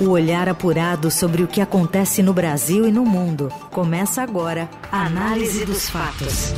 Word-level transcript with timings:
O 0.00 0.08
olhar 0.08 0.48
apurado 0.48 1.08
sobre 1.08 1.44
o 1.44 1.46
que 1.46 1.60
acontece 1.60 2.20
no 2.20 2.34
Brasil 2.34 2.88
e 2.88 2.90
no 2.90 3.04
mundo. 3.04 3.48
Começa 3.70 4.22
agora 4.22 4.68
a 4.90 5.06
Análise 5.06 5.64
dos 5.64 5.88
Fatos. 5.88 6.52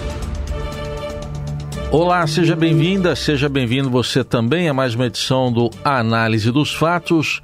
Olá, 1.90 2.26
seja 2.26 2.56
bem-vinda, 2.56 3.14
seja 3.14 3.46
bem-vindo 3.46 3.90
você 3.90 4.24
também 4.24 4.70
a 4.70 4.74
mais 4.74 4.94
uma 4.94 5.06
edição 5.06 5.52
do 5.52 5.70
Análise 5.84 6.50
dos 6.50 6.74
Fatos, 6.74 7.42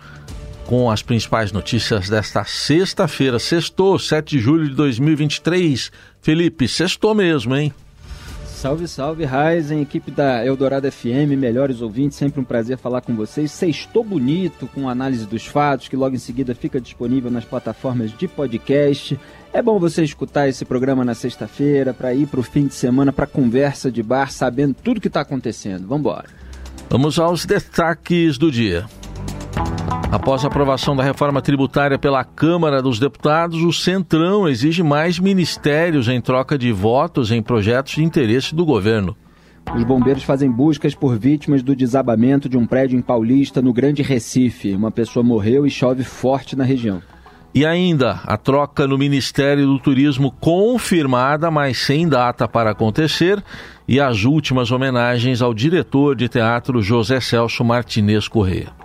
com 0.64 0.90
as 0.90 1.02
principais 1.02 1.52
notícias 1.52 2.08
desta 2.08 2.42
sexta-feira, 2.42 3.38
sextou, 3.38 3.98
7 3.98 4.30
de 4.30 4.42
julho 4.42 4.70
de 4.70 4.74
2023. 4.74 5.92
Felipe, 6.22 6.68
sextou 6.68 7.14
mesmo, 7.14 7.54
hein? 7.54 7.70
Salve, 8.62 8.86
salve, 8.86 9.24
Ryzen, 9.24 9.82
equipe 9.82 10.12
da 10.12 10.46
Eldorado 10.46 10.88
FM, 10.88 11.34
melhores 11.36 11.82
ouvintes, 11.82 12.16
sempre 12.16 12.40
um 12.40 12.44
prazer 12.44 12.78
falar 12.78 13.00
com 13.00 13.12
vocês. 13.12 13.50
Sextou 13.50 14.04
bonito 14.04 14.68
com 14.68 14.88
análise 14.88 15.26
dos 15.26 15.44
fatos, 15.44 15.88
que 15.88 15.96
logo 15.96 16.14
em 16.14 16.18
seguida 16.20 16.54
fica 16.54 16.80
disponível 16.80 17.28
nas 17.28 17.44
plataformas 17.44 18.16
de 18.16 18.28
podcast. 18.28 19.18
É 19.52 19.60
bom 19.60 19.80
você 19.80 20.04
escutar 20.04 20.48
esse 20.48 20.64
programa 20.64 21.04
na 21.04 21.12
sexta-feira, 21.12 21.92
para 21.92 22.14
ir 22.14 22.28
para 22.28 22.38
o 22.38 22.44
fim 22.44 22.68
de 22.68 22.74
semana, 22.74 23.12
para 23.12 23.26
conversa 23.26 23.90
de 23.90 24.00
bar, 24.00 24.30
sabendo 24.30 24.76
tudo 24.80 25.00
que 25.00 25.08
está 25.08 25.22
acontecendo. 25.22 25.88
Vamos 25.88 25.98
embora. 25.98 26.28
Vamos 26.88 27.18
aos 27.18 27.44
destaques 27.44 28.38
do 28.38 28.48
dia. 28.48 28.86
Após 30.10 30.44
a 30.44 30.48
aprovação 30.48 30.94
da 30.94 31.02
reforma 31.02 31.40
tributária 31.40 31.98
pela 31.98 32.22
Câmara 32.22 32.82
dos 32.82 32.98
Deputados, 32.98 33.62
o 33.62 33.72
Centrão 33.72 34.46
exige 34.46 34.82
mais 34.82 35.18
ministérios 35.18 36.06
em 36.06 36.20
troca 36.20 36.58
de 36.58 36.70
votos 36.70 37.30
em 37.32 37.42
projetos 37.42 37.94
de 37.94 38.04
interesse 38.04 38.54
do 38.54 38.64
governo. 38.64 39.16
Os 39.74 39.84
bombeiros 39.84 40.22
fazem 40.22 40.50
buscas 40.50 40.94
por 40.94 41.18
vítimas 41.18 41.62
do 41.62 41.74
desabamento 41.74 42.46
de 42.46 42.58
um 42.58 42.66
prédio 42.66 42.98
em 42.98 43.00
Paulista, 43.00 43.62
no 43.62 43.72
Grande 43.72 44.02
Recife. 44.02 44.74
Uma 44.74 44.90
pessoa 44.90 45.22
morreu 45.24 45.66
e 45.66 45.70
chove 45.70 46.04
forte 46.04 46.54
na 46.54 46.64
região. 46.64 47.00
E 47.54 47.64
ainda 47.64 48.20
a 48.26 48.36
troca 48.36 48.86
no 48.86 48.98
Ministério 48.98 49.66
do 49.66 49.78
Turismo 49.78 50.30
confirmada, 50.30 51.50
mas 51.50 51.78
sem 51.78 52.06
data 52.06 52.46
para 52.46 52.72
acontecer, 52.72 53.42
e 53.88 53.98
as 53.98 54.24
últimas 54.24 54.70
homenagens 54.70 55.40
ao 55.40 55.54
diretor 55.54 56.16
de 56.16 56.28
teatro 56.28 56.82
José 56.82 57.18
Celso 57.18 57.64
Martinez 57.64 58.28
Corrêa. 58.28 58.81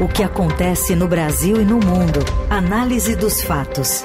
O 0.00 0.06
que 0.06 0.22
acontece 0.22 0.94
no 0.94 1.08
Brasil 1.08 1.60
e 1.60 1.64
no 1.64 1.80
mundo. 1.80 2.20
Análise 2.48 3.16
dos 3.16 3.42
fatos. 3.42 4.04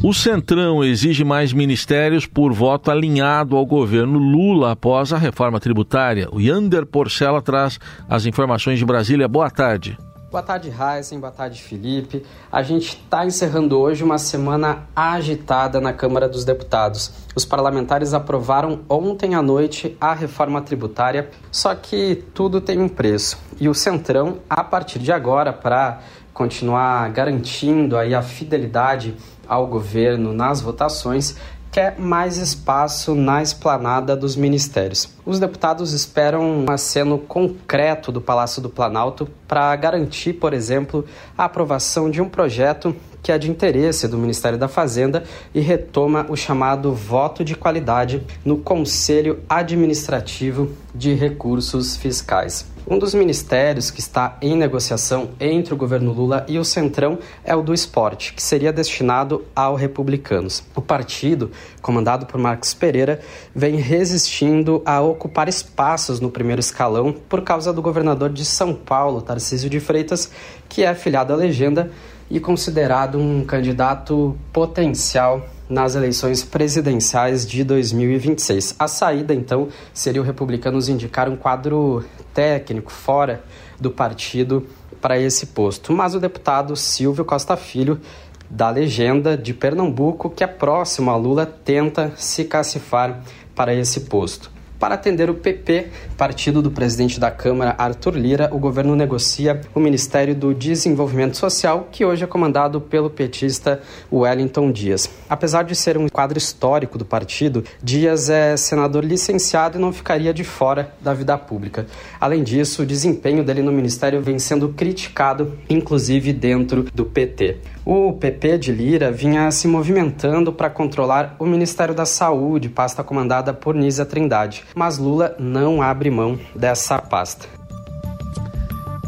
O 0.00 0.14
Centrão 0.14 0.84
exige 0.84 1.24
mais 1.24 1.52
ministérios 1.52 2.26
por 2.26 2.52
voto 2.52 2.92
alinhado 2.92 3.56
ao 3.56 3.66
governo 3.66 4.20
Lula 4.20 4.70
após 4.70 5.12
a 5.12 5.18
reforma 5.18 5.58
tributária. 5.58 6.28
O 6.30 6.40
Yander 6.40 6.86
Porcela 6.86 7.42
traz 7.42 7.80
as 8.08 8.24
informações 8.24 8.78
de 8.78 8.84
Brasília. 8.84 9.26
Boa 9.26 9.50
tarde. 9.50 9.98
Boa 10.30 10.42
tarde, 10.42 10.70
Heisen. 10.70 11.18
Boa 11.18 11.32
tarde, 11.32 11.62
Felipe. 11.62 12.22
A 12.52 12.62
gente 12.62 13.00
está 13.02 13.24
encerrando 13.24 13.78
hoje 13.78 14.04
uma 14.04 14.18
semana 14.18 14.86
agitada 14.94 15.80
na 15.80 15.90
Câmara 15.90 16.28
dos 16.28 16.44
Deputados. 16.44 17.10
Os 17.34 17.46
parlamentares 17.46 18.12
aprovaram 18.12 18.80
ontem 18.90 19.34
à 19.34 19.40
noite 19.40 19.96
a 19.98 20.12
reforma 20.12 20.60
tributária, 20.60 21.30
só 21.50 21.74
que 21.74 22.24
tudo 22.34 22.60
tem 22.60 22.78
um 22.78 22.90
preço. 22.90 23.38
E 23.58 23.70
o 23.70 23.74
Centrão, 23.74 24.40
a 24.50 24.62
partir 24.62 24.98
de 24.98 25.10
agora, 25.10 25.50
para 25.50 26.00
continuar 26.34 27.08
garantindo 27.08 27.96
aí 27.96 28.14
a 28.14 28.20
fidelidade 28.20 29.16
ao 29.48 29.66
governo 29.66 30.34
nas 30.34 30.60
votações, 30.60 31.36
quer 31.78 31.96
mais 31.96 32.38
espaço 32.38 33.14
na 33.14 33.40
esplanada 33.40 34.16
dos 34.16 34.34
ministérios. 34.34 35.08
Os 35.24 35.38
deputados 35.38 35.92
esperam 35.92 36.42
um 36.42 36.68
aceno 36.68 37.18
concreto 37.18 38.10
do 38.10 38.20
Palácio 38.20 38.60
do 38.60 38.68
Planalto 38.68 39.28
para 39.46 39.76
garantir, 39.76 40.32
por 40.32 40.52
exemplo, 40.52 41.04
a 41.36 41.44
aprovação 41.44 42.10
de 42.10 42.20
um 42.20 42.28
projeto 42.28 42.96
que 43.28 43.32
é 43.32 43.36
de 43.36 43.50
interesse 43.50 44.08
do 44.08 44.16
Ministério 44.16 44.56
da 44.58 44.68
Fazenda 44.68 45.22
e 45.54 45.60
retoma 45.60 46.24
o 46.30 46.34
chamado 46.34 46.94
voto 46.94 47.44
de 47.44 47.54
qualidade 47.54 48.26
no 48.42 48.56
Conselho 48.56 49.40
Administrativo 49.46 50.70
de 50.94 51.12
Recursos 51.12 51.94
Fiscais. 51.94 52.64
Um 52.86 52.98
dos 52.98 53.12
ministérios 53.12 53.90
que 53.90 54.00
está 54.00 54.38
em 54.40 54.56
negociação 54.56 55.32
entre 55.38 55.74
o 55.74 55.76
governo 55.76 56.10
Lula 56.10 56.46
e 56.48 56.58
o 56.58 56.64
Centrão 56.64 57.18
é 57.44 57.54
o 57.54 57.60
do 57.60 57.74
esporte, 57.74 58.32
que 58.32 58.42
seria 58.42 58.72
destinado 58.72 59.44
ao 59.54 59.74
Republicanos. 59.74 60.64
O 60.74 60.80
partido, 60.80 61.50
comandado 61.82 62.24
por 62.24 62.40
Marcos 62.40 62.72
Pereira, 62.72 63.20
vem 63.54 63.76
resistindo 63.76 64.80
a 64.86 65.02
ocupar 65.02 65.50
espaços 65.50 66.18
no 66.18 66.30
primeiro 66.30 66.60
escalão 66.60 67.12
por 67.12 67.42
causa 67.42 67.74
do 67.74 67.82
governador 67.82 68.30
de 68.30 68.46
São 68.46 68.72
Paulo, 68.72 69.20
Tarcísio 69.20 69.68
de 69.68 69.80
Freitas, 69.80 70.30
que 70.66 70.82
é 70.82 70.88
afiliado 70.88 71.30
à 71.30 71.36
legenda 71.36 71.90
e 72.30 72.38
considerado 72.38 73.18
um 73.18 73.44
candidato 73.44 74.36
potencial 74.52 75.46
nas 75.68 75.94
eleições 75.94 76.42
presidenciais 76.42 77.46
de 77.46 77.62
2026. 77.62 78.74
A 78.78 78.88
saída, 78.88 79.34
então, 79.34 79.68
seria 79.92 80.20
o 80.20 80.24
Republicanos 80.24 80.88
indicar 80.88 81.28
um 81.28 81.36
quadro 81.36 82.04
técnico 82.32 82.90
fora 82.90 83.42
do 83.78 83.90
partido 83.90 84.66
para 85.00 85.18
esse 85.18 85.46
posto. 85.46 85.92
Mas 85.92 86.14
o 86.14 86.20
deputado 86.20 86.74
Silvio 86.74 87.24
Costa 87.24 87.56
Filho, 87.56 88.00
da 88.48 88.70
legenda 88.70 89.36
de 89.36 89.52
Pernambuco, 89.52 90.30
que 90.30 90.42
é 90.42 90.46
próximo 90.46 91.10
a 91.10 91.16
Lula, 91.16 91.44
tenta 91.44 92.12
se 92.16 92.44
cacifar 92.44 93.22
para 93.54 93.74
esse 93.74 94.00
posto. 94.00 94.57
Para 94.78 94.94
atender 94.94 95.28
o 95.28 95.34
PP, 95.34 95.88
partido 96.16 96.62
do 96.62 96.70
presidente 96.70 97.18
da 97.18 97.32
Câmara, 97.32 97.74
Arthur 97.76 98.16
Lira, 98.16 98.48
o 98.52 98.58
governo 98.58 98.94
negocia 98.94 99.60
o 99.74 99.80
Ministério 99.80 100.36
do 100.36 100.54
Desenvolvimento 100.54 101.36
Social, 101.36 101.88
que 101.90 102.04
hoje 102.04 102.22
é 102.22 102.26
comandado 102.28 102.80
pelo 102.80 103.10
petista 103.10 103.80
Wellington 104.12 104.70
Dias. 104.70 105.10
Apesar 105.28 105.64
de 105.64 105.74
ser 105.74 105.98
um 105.98 106.08
quadro 106.08 106.38
histórico 106.38 106.96
do 106.96 107.04
partido, 107.04 107.64
Dias 107.82 108.30
é 108.30 108.56
senador 108.56 109.04
licenciado 109.04 109.78
e 109.78 109.80
não 109.80 109.92
ficaria 109.92 110.32
de 110.32 110.44
fora 110.44 110.94
da 111.00 111.12
vida 111.12 111.36
pública. 111.36 111.84
Além 112.20 112.44
disso, 112.44 112.82
o 112.82 112.86
desempenho 112.86 113.42
dele 113.42 113.62
no 113.62 113.72
ministério 113.72 114.22
vem 114.22 114.38
sendo 114.38 114.68
criticado, 114.68 115.58
inclusive 115.68 116.32
dentro 116.32 116.84
do 116.94 117.04
PT. 117.04 117.56
O 117.90 118.12
PP 118.12 118.58
de 118.58 118.70
Lira 118.70 119.10
vinha 119.10 119.50
se 119.50 119.66
movimentando 119.66 120.52
para 120.52 120.68
controlar 120.68 121.34
o 121.38 121.46
Ministério 121.46 121.94
da 121.94 122.04
Saúde, 122.04 122.68
pasta 122.68 123.02
comandada 123.02 123.54
por 123.54 123.74
Nízia 123.74 124.04
Trindade. 124.04 124.62
Mas 124.74 124.98
Lula 124.98 125.34
não 125.38 125.80
abre 125.80 126.10
mão 126.10 126.38
dessa 126.54 126.98
pasta. 126.98 127.48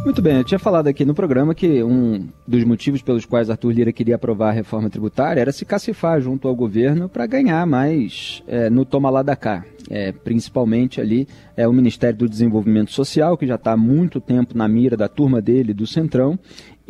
Muito 0.02 0.22
bem, 0.22 0.38
eu 0.38 0.44
tinha 0.44 0.58
falado 0.58 0.86
aqui 0.86 1.04
no 1.04 1.12
programa 1.12 1.54
que 1.54 1.82
um 1.82 2.26
dos 2.48 2.64
motivos 2.64 3.02
pelos 3.02 3.26
quais 3.26 3.50
Arthur 3.50 3.70
Lira 3.70 3.92
queria 3.92 4.14
aprovar 4.14 4.48
a 4.48 4.52
reforma 4.52 4.88
tributária 4.88 5.42
era 5.42 5.52
se 5.52 5.66
cacifar 5.66 6.18
junto 6.22 6.48
ao 6.48 6.56
governo 6.56 7.06
para 7.06 7.26
ganhar 7.26 7.66
mais 7.66 8.42
é, 8.48 8.70
no 8.70 8.86
toma 8.86 9.10
lá 9.10 9.22
da 9.22 9.36
cá. 9.36 9.62
É, 9.90 10.12
principalmente 10.12 11.00
ali 11.00 11.26
é 11.56 11.66
o 11.66 11.72
Ministério 11.72 12.16
do 12.16 12.28
Desenvolvimento 12.28 12.92
Social, 12.92 13.36
que 13.36 13.46
já 13.46 13.56
está 13.56 13.72
há 13.72 13.76
muito 13.76 14.20
tempo 14.20 14.56
na 14.56 14.66
mira 14.68 14.96
da 14.96 15.08
turma 15.08 15.42
dele, 15.42 15.74
do 15.74 15.86
Centrão, 15.86 16.38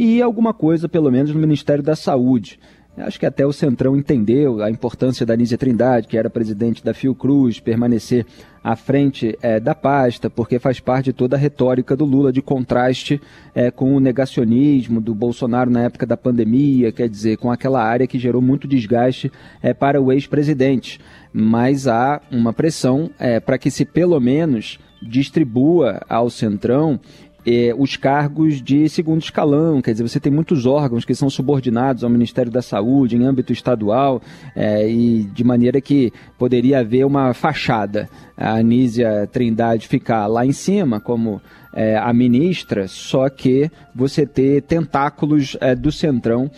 e 0.02 0.22
alguma 0.22 0.54
coisa, 0.54 0.88
pelo 0.88 1.10
menos, 1.10 1.30
no 1.34 1.38
Ministério 1.38 1.84
da 1.84 1.94
Saúde. 1.94 2.58
Acho 2.96 3.20
que 3.20 3.26
até 3.26 3.44
o 3.44 3.52
Centrão 3.52 3.94
entendeu 3.94 4.62
a 4.62 4.70
importância 4.70 5.26
da 5.26 5.36
Nízia 5.36 5.58
Trindade, 5.58 6.08
que 6.08 6.16
era 6.16 6.30
presidente 6.30 6.82
da 6.82 6.94
Fiocruz, 6.94 7.60
permanecer 7.60 8.24
à 8.64 8.74
frente 8.76 9.36
é, 9.42 9.60
da 9.60 9.74
pasta, 9.74 10.30
porque 10.30 10.58
faz 10.58 10.80
parte 10.80 11.06
de 11.06 11.12
toda 11.12 11.36
a 11.36 11.38
retórica 11.38 11.94
do 11.94 12.06
Lula 12.06 12.32
de 12.32 12.40
contraste 12.40 13.20
é, 13.54 13.70
com 13.70 13.94
o 13.94 14.00
negacionismo 14.00 15.02
do 15.02 15.14
Bolsonaro 15.14 15.70
na 15.70 15.82
época 15.82 16.06
da 16.06 16.16
pandemia, 16.16 16.90
quer 16.90 17.08
dizer, 17.08 17.36
com 17.36 17.50
aquela 17.50 17.82
área 17.82 18.06
que 18.06 18.18
gerou 18.18 18.40
muito 18.40 18.66
desgaste 18.66 19.30
é, 19.62 19.74
para 19.74 20.00
o 20.00 20.10
ex-presidente. 20.10 20.98
Mas 21.30 21.86
há 21.86 22.22
uma 22.30 22.52
pressão 22.54 23.10
para 23.46 23.56
que 23.56 23.70
se 23.70 23.84
pelo 23.84 24.18
menos 24.18 24.80
distribua 25.00 26.00
ao 26.08 26.28
Centrão 26.28 26.98
é, 27.46 27.74
os 27.76 27.96
cargos 27.96 28.60
de 28.62 28.88
segundo 28.88 29.22
escalão, 29.22 29.80
quer 29.80 29.92
dizer, 29.92 30.06
você 30.06 30.20
tem 30.20 30.32
muitos 30.32 30.66
órgãos 30.66 31.04
que 31.04 31.14
são 31.14 31.30
subordinados 31.30 32.04
ao 32.04 32.10
Ministério 32.10 32.50
da 32.50 32.62
Saúde 32.62 33.16
em 33.16 33.24
âmbito 33.24 33.52
estadual 33.52 34.20
é, 34.54 34.88
e 34.88 35.24
de 35.24 35.44
maneira 35.44 35.80
que 35.80 36.12
poderia 36.38 36.80
haver 36.80 37.04
uma 37.04 37.32
fachada. 37.32 38.08
A 38.36 38.54
Anísia 38.54 39.28
Trindade 39.30 39.88
ficar 39.88 40.26
lá 40.26 40.46
em 40.46 40.52
cima 40.52 41.00
como 41.00 41.40
é, 41.72 41.96
a 41.96 42.12
ministra, 42.12 42.88
só 42.88 43.28
que 43.28 43.70
você 43.94 44.26
ter 44.26 44.62
tentáculos 44.62 45.56
é, 45.60 45.74
do 45.74 45.92
Centrão 45.92 46.50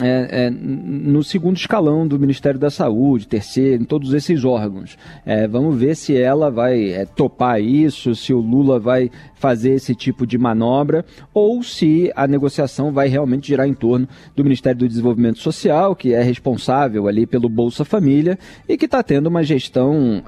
é, 0.00 0.46
é 0.46 0.50
no 0.50 1.24
segundo 1.24 1.56
escalão 1.56 2.06
do 2.06 2.18
Ministério 2.18 2.60
da 2.60 2.70
Saúde, 2.70 3.26
terceiro, 3.26 3.82
em 3.82 3.84
todos 3.84 4.14
esses 4.14 4.44
órgãos. 4.44 4.96
É, 5.26 5.48
vamos 5.48 5.76
ver 5.76 5.96
se 5.96 6.16
ela 6.16 6.50
vai 6.50 6.90
é, 6.90 7.04
topar 7.04 7.60
isso, 7.60 8.14
se 8.14 8.32
o 8.32 8.38
Lula 8.38 8.78
vai 8.78 9.10
fazer 9.34 9.72
esse 9.72 9.94
tipo 9.94 10.26
de 10.26 10.38
manobra, 10.38 11.04
ou 11.34 11.62
se 11.62 12.12
a 12.14 12.28
negociação 12.28 12.92
vai 12.92 13.08
realmente 13.08 13.48
girar 13.48 13.66
em 13.66 13.74
torno 13.74 14.06
do 14.36 14.44
Ministério 14.44 14.80
do 14.80 14.88
Desenvolvimento 14.88 15.38
Social, 15.38 15.96
que 15.96 16.12
é 16.12 16.22
responsável 16.22 17.08
ali 17.08 17.26
pelo 17.26 17.48
Bolsa 17.48 17.84
Família 17.84 18.38
e 18.68 18.76
que 18.76 18.84
está 18.84 19.02
tendo 19.02 19.28
uma 19.28 19.42
gestão 19.42 20.22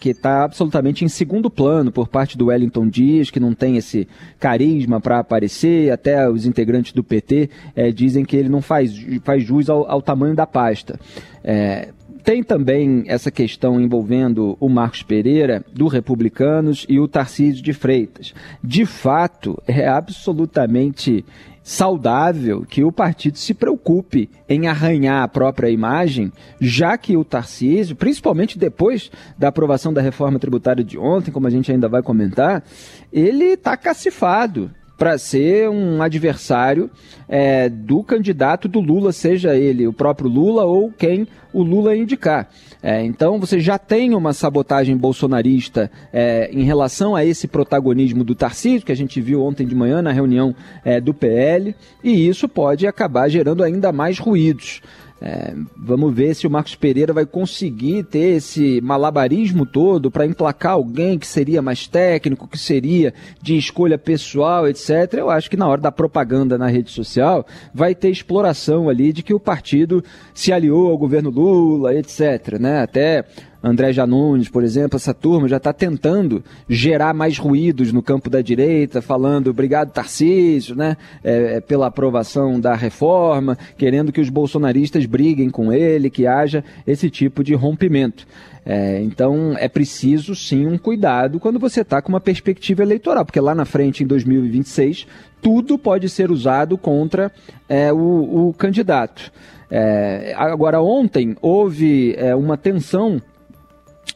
que 0.00 0.10
está 0.10 0.44
absolutamente 0.44 1.04
em 1.04 1.08
segundo 1.08 1.50
plano 1.50 1.92
por 1.92 2.08
parte 2.08 2.38
do 2.38 2.46
Wellington 2.46 2.88
Dias, 2.88 3.30
que 3.30 3.38
não 3.38 3.54
tem 3.54 3.76
esse 3.84 4.08
carisma 4.40 5.00
para 5.00 5.18
aparecer, 5.18 5.92
até 5.92 6.28
os 6.28 6.46
integrantes 6.46 6.92
do 6.92 7.04
PT 7.04 7.50
é, 7.76 7.92
dizem 7.92 8.24
que 8.24 8.36
ele 8.36 8.48
não 8.48 8.62
faz, 8.62 8.92
faz 9.22 9.44
jus 9.44 9.68
ao, 9.68 9.88
ao 9.88 10.02
tamanho 10.02 10.34
da 10.34 10.46
pasta. 10.46 10.98
É, 11.44 11.88
tem 12.24 12.42
também 12.42 13.04
essa 13.06 13.30
questão 13.30 13.78
envolvendo 13.78 14.56
o 14.58 14.66
Marcos 14.66 15.02
Pereira, 15.02 15.62
do 15.72 15.86
Republicanos, 15.88 16.86
e 16.88 16.98
o 16.98 17.06
Tarcísio 17.06 17.62
de 17.62 17.74
Freitas. 17.74 18.32
De 18.62 18.86
fato, 18.86 19.62
é 19.68 19.86
absolutamente 19.86 21.22
saudável 21.64 22.66
que 22.68 22.84
o 22.84 22.92
partido 22.92 23.38
se 23.38 23.54
preocupe 23.54 24.28
em 24.46 24.68
arranhar 24.68 25.22
a 25.22 25.28
própria 25.28 25.70
imagem, 25.70 26.30
já 26.60 26.98
que 26.98 27.16
o 27.16 27.24
Tarcísio, 27.24 27.96
principalmente 27.96 28.58
depois 28.58 29.10
da 29.38 29.48
aprovação 29.48 29.90
da 29.90 30.02
reforma 30.02 30.38
tributária 30.38 30.84
de 30.84 30.98
ontem, 30.98 31.32
como 31.32 31.46
a 31.46 31.50
gente 31.50 31.72
ainda 31.72 31.88
vai 31.88 32.02
comentar, 32.02 32.62
ele 33.10 33.54
está 33.54 33.78
cacifado 33.78 34.70
para 34.96 35.18
ser 35.18 35.68
um 35.68 36.02
adversário 36.02 36.90
é, 37.28 37.68
do 37.68 38.02
candidato 38.02 38.68
do 38.68 38.80
Lula, 38.80 39.12
seja 39.12 39.56
ele 39.56 39.86
o 39.86 39.92
próprio 39.92 40.28
Lula 40.28 40.64
ou 40.64 40.90
quem 40.90 41.26
o 41.52 41.62
Lula 41.62 41.96
indicar. 41.96 42.48
É, 42.82 43.02
então 43.04 43.38
você 43.38 43.60
já 43.60 43.78
tem 43.78 44.14
uma 44.14 44.32
sabotagem 44.32 44.96
bolsonarista 44.96 45.90
é, 46.12 46.50
em 46.52 46.64
relação 46.64 47.14
a 47.14 47.24
esse 47.24 47.46
protagonismo 47.46 48.24
do 48.24 48.34
Tarcísio, 48.34 48.84
que 48.84 48.92
a 48.92 48.96
gente 48.96 49.20
viu 49.20 49.42
ontem 49.42 49.66
de 49.66 49.74
manhã 49.74 50.02
na 50.02 50.12
reunião 50.12 50.54
é, 50.84 51.00
do 51.00 51.14
PL, 51.14 51.74
e 52.02 52.28
isso 52.28 52.48
pode 52.48 52.86
acabar 52.86 53.28
gerando 53.28 53.62
ainda 53.62 53.92
mais 53.92 54.18
ruídos. 54.18 54.82
É, 55.26 55.54
vamos 55.74 56.14
ver 56.14 56.34
se 56.34 56.46
o 56.46 56.50
Marcos 56.50 56.74
Pereira 56.74 57.10
vai 57.10 57.24
conseguir 57.24 58.02
ter 58.02 58.36
esse 58.36 58.78
malabarismo 58.82 59.64
todo 59.64 60.10
para 60.10 60.26
emplacar 60.26 60.72
alguém 60.72 61.18
que 61.18 61.26
seria 61.26 61.62
mais 61.62 61.86
técnico, 61.86 62.46
que 62.46 62.58
seria 62.58 63.14
de 63.40 63.56
escolha 63.56 63.96
pessoal, 63.96 64.68
etc. 64.68 65.14
Eu 65.14 65.30
acho 65.30 65.48
que 65.48 65.56
na 65.56 65.66
hora 65.66 65.80
da 65.80 65.90
propaganda 65.90 66.58
na 66.58 66.66
rede 66.66 66.90
social 66.90 67.46
vai 67.72 67.94
ter 67.94 68.10
exploração 68.10 68.86
ali 68.86 69.14
de 69.14 69.22
que 69.22 69.32
o 69.32 69.40
partido 69.40 70.04
se 70.34 70.52
aliou 70.52 70.90
ao 70.90 70.98
governo 70.98 71.30
Lula, 71.30 71.94
etc. 71.94 72.58
Né? 72.60 72.82
Até 72.82 73.24
André 73.66 73.94
Janones, 73.94 74.50
por 74.50 74.62
exemplo, 74.62 74.96
essa 74.96 75.14
turma 75.14 75.48
já 75.48 75.56
está 75.56 75.72
tentando 75.72 76.44
gerar 76.68 77.14
mais 77.14 77.38
ruídos 77.38 77.94
no 77.94 78.02
campo 78.02 78.28
da 78.28 78.42
direita, 78.42 79.00
falando 79.00 79.48
obrigado 79.48 79.90
Tarcísio, 79.90 80.76
né, 80.76 80.98
é, 81.24 81.56
é, 81.56 81.60
pela 81.62 81.86
aprovação 81.86 82.60
da 82.60 82.74
reforma, 82.74 83.56
querendo 83.78 84.12
que 84.12 84.20
os 84.20 84.28
bolsonaristas 84.28 85.06
briguem 85.06 85.48
com 85.48 85.72
ele, 85.72 86.10
que 86.10 86.26
haja 86.26 86.62
esse 86.86 87.08
tipo 87.08 87.42
de 87.42 87.54
rompimento. 87.54 88.26
É, 88.66 89.00
então 89.02 89.54
é 89.58 89.68
preciso 89.68 90.34
sim 90.34 90.66
um 90.66 90.76
cuidado 90.76 91.40
quando 91.40 91.58
você 91.58 91.80
está 91.80 92.02
com 92.02 92.10
uma 92.10 92.20
perspectiva 92.20 92.82
eleitoral, 92.82 93.24
porque 93.24 93.40
lá 93.40 93.54
na 93.54 93.64
frente, 93.64 94.04
em 94.04 94.06
2026, 94.06 95.06
tudo 95.40 95.78
pode 95.78 96.10
ser 96.10 96.30
usado 96.30 96.76
contra 96.76 97.32
é, 97.66 97.90
o, 97.90 98.48
o, 98.48 98.54
candidato. 98.58 99.32
É, 99.70 100.34
agora, 100.36 100.82
ontem 100.82 101.34
houve 101.40 102.14
é, 102.18 102.34
uma 102.34 102.58
tensão 102.58 103.20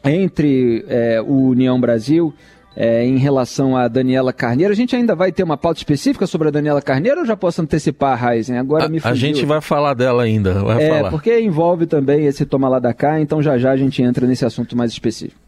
entre 0.03 0.85
é, 0.87 1.21
o 1.21 1.49
União 1.49 1.79
Brasil 1.79 2.33
é, 2.75 3.05
em 3.05 3.17
relação 3.17 3.75
a 3.75 3.87
Daniela 3.87 4.31
Carneiro. 4.31 4.71
A 4.71 4.75
gente 4.75 4.95
ainda 4.95 5.13
vai 5.13 5.31
ter 5.31 5.43
uma 5.43 5.57
pauta 5.57 5.79
específica 5.79 6.25
sobre 6.25 6.47
a 6.47 6.51
Daniela 6.51 6.81
Carneiro 6.81 7.19
ou 7.19 7.25
já 7.25 7.35
posso 7.35 7.61
antecipar, 7.61 8.17
Raizen? 8.17 8.57
Agora 8.57 8.85
a, 8.85 8.89
me 8.89 8.99
fugiu. 8.99 9.13
A 9.13 9.15
gente 9.15 9.45
vai 9.45 9.59
falar 9.59 9.93
dela 9.93 10.23
ainda. 10.23 10.63
Vai 10.63 10.83
é, 10.83 10.97
falar. 10.97 11.09
porque 11.09 11.39
envolve 11.39 11.85
também 11.85 12.25
esse 12.25 12.45
toma 12.45 12.69
lá 12.69 12.79
da 12.79 12.93
cá, 12.93 13.19
então 13.19 13.41
já 13.41 13.57
já 13.57 13.71
a 13.71 13.77
gente 13.77 14.01
entra 14.01 14.25
nesse 14.25 14.45
assunto 14.45 14.77
mais 14.77 14.91
específico. 14.91 15.39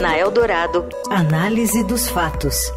Na 0.00 0.16
Eldorado, 0.16 0.86
análise 1.10 1.84
dos 1.84 2.08
fatos. 2.08 2.72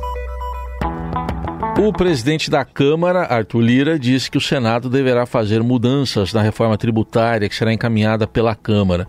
O 1.77 1.91
presidente 1.91 2.49
da 2.49 2.63
Câmara, 2.63 3.23
Arthur 3.23 3.59
Lira, 3.59 3.99
disse 3.99 4.31
que 4.31 4.37
o 4.37 4.41
Senado 4.41 4.89
deverá 4.89 5.25
fazer 5.25 5.61
mudanças 5.61 6.31
na 6.33 6.41
reforma 6.41 6.77
tributária 6.77 7.49
que 7.49 7.55
será 7.55 7.73
encaminhada 7.73 8.25
pela 8.25 8.55
Câmara. 8.55 9.05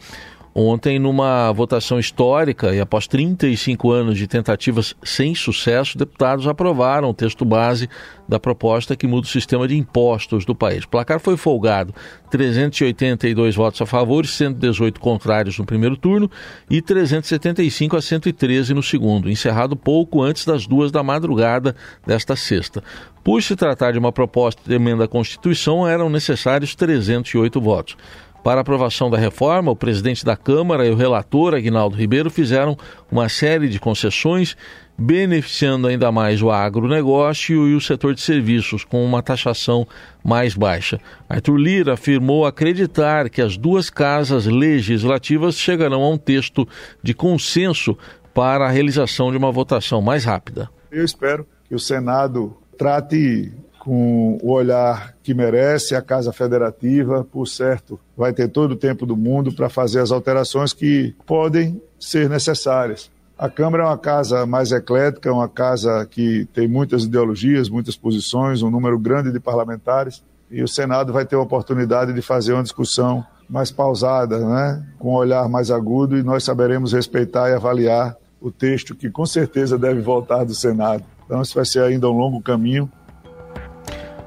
Ontem, 0.59 0.99
numa 0.99 1.53
votação 1.53 2.01
histórica 2.01 2.75
e 2.75 2.81
após 2.81 3.07
35 3.07 3.91
anos 3.91 4.17
de 4.17 4.27
tentativas 4.27 4.97
sem 5.05 5.35
sucesso, 5.35 5.99
deputados 5.99 6.49
aprovaram 6.49 7.11
o 7.11 7.15
texto 7.15 7.45
base 7.45 7.91
da 8.27 8.41
proposta 8.41 8.97
que 8.97 9.07
muda 9.07 9.27
o 9.27 9.31
sistema 9.31 9.69
de 9.69 9.77
impostos 9.77 10.47
do 10.47 10.55
país. 10.55 10.85
O 10.85 10.89
placar 10.89 11.21
foi 11.21 11.37
folgado: 11.37 11.95
382 12.31 13.55
votos 13.55 13.83
a 13.83 13.85
favor 13.85 14.25
e 14.25 14.29
118 14.29 14.99
contrários 14.99 15.59
no 15.59 15.67
primeiro 15.67 15.95
turno 15.95 16.31
e 16.71 16.81
375 16.81 17.95
a 17.95 18.01
113 18.01 18.73
no 18.73 18.83
segundo, 18.83 19.31
encerrado 19.31 19.77
pouco 19.77 20.23
antes 20.23 20.47
das 20.47 20.67
duas 20.67 20.91
da 20.91 21.03
madrugada 21.03 21.77
desta 22.07 22.35
sexta. 22.35 22.83
Por 23.23 23.43
se 23.43 23.57
tratar 23.57 23.93
de 23.93 23.99
uma 23.99 24.13
proposta 24.13 24.63
de 24.65 24.75
emenda 24.75 25.05
à 25.05 25.09
Constituição, 25.09 25.87
eram 25.87 26.09
necessários 26.09 26.75
308 26.75 27.61
votos. 27.61 27.97
Para 28.47 28.61
aprovação 28.61 29.11
da 29.11 29.19
reforma, 29.19 29.73
o 29.73 29.77
presidente 29.77 30.25
da 30.25 30.37
Câmara 30.37 30.87
e 30.87 30.91
o 30.93 30.95
relator, 30.95 31.53
Aguinaldo 31.53 31.97
Ribeiro, 31.97 32.31
fizeram 32.31 32.79
uma 33.11 33.29
série 33.29 33.69
de 33.69 33.81
concessões, 33.81 34.57
beneficiando 34.97 35.89
ainda 35.89 36.13
mais 36.13 36.41
o 36.41 36.49
agronegócio 36.53 37.67
e 37.67 37.75
o 37.75 37.81
setor 37.81 38.15
de 38.15 38.21
serviços, 38.21 38.85
com 38.85 39.05
uma 39.05 39.21
taxação 39.21 39.85
mais 40.23 40.55
baixa. 40.55 41.01
Arthur 41.29 41.57
Lira 41.57 41.95
afirmou 41.95 42.47
acreditar 42.47 43.29
que 43.29 43.43
as 43.43 43.57
duas 43.57 43.91
casas 43.91 44.47
legislativas 44.47 45.59
chegarão 45.59 46.05
a 46.05 46.11
um 46.11 46.17
texto 46.17 46.69
de 47.03 47.15
consenso 47.15 47.99
para 48.33 48.67
a 48.67 48.71
realização 48.71 49.33
de 49.33 49.37
uma 49.37 49.51
votação 49.51 50.01
mais 50.01 50.25
rápida. 50.25 50.71
Eu 50.93 51.05
espero 51.05 51.45
que 51.69 51.75
o 51.75 51.81
Senado 51.81 52.57
trate 52.79 53.53
com 53.87 54.37
o 54.43 54.51
olhar 54.51 55.15
que 55.23 55.33
merece 55.33 55.95
a 55.95 56.03
Casa 56.03 56.33
Federativa, 56.33 57.23
por 57.23 57.47
certo, 57.47 58.01
vai 58.17 58.33
ter 58.33 58.49
todo 58.49 58.73
o 58.73 58.77
tempo 58.77 59.07
do 59.07 59.17
mundo 59.17 59.53
para 59.53 59.69
fazer 59.69 60.01
as 60.01 60.11
alterações 60.11 60.73
que 60.73 61.15
podem 61.25 61.81
ser 61.97 62.29
necessárias. 62.29 63.13
A 63.39 63.49
Câmara 63.49 63.85
é 63.85 63.87
uma 63.87 63.97
casa 63.97 64.45
mais 64.45 64.73
eclética, 64.73 65.33
uma 65.33 65.49
casa 65.49 66.05
que 66.05 66.49
tem 66.53 66.67
muitas 66.67 67.05
ideologias, 67.05 67.69
muitas 67.69 67.97
posições, 67.97 68.61
um 68.61 68.73
número 68.73 68.99
grande 68.99 69.31
de 69.31 69.39
parlamentares, 69.39 70.21
e 70.51 70.65
o 70.65 70.69
Senado 70.69 71.13
vai 71.13 71.25
ter 71.25 71.37
a 71.37 71.41
oportunidade 71.41 72.13
de 72.13 72.21
fazer 72.21 72.55
uma 72.55 72.65
discussão 72.65 73.25
mais 73.49 73.71
pausada, 73.71 74.41
né? 74.41 74.85
com 74.99 75.13
um 75.13 75.17
olhar 75.17 75.49
mais 75.49 75.71
agudo, 75.71 76.19
e 76.19 76.25
nós 76.25 76.43
saberemos 76.43 76.93
respeitar 76.93 77.51
e 77.51 77.55
avaliar 77.55 78.17
o 78.41 78.51
texto 78.51 78.97
que 78.97 79.09
com 79.09 79.25
certeza 79.25 79.79
deve 79.79 80.01
voltar 80.01 80.43
do 80.43 80.57
Senado. 80.57 81.05
Então, 81.25 81.41
isso 81.41 81.55
vai 81.55 81.65
ser 81.65 81.83
ainda 81.85 82.09
um 82.09 82.19
longo 82.19 82.41
caminho, 82.43 82.91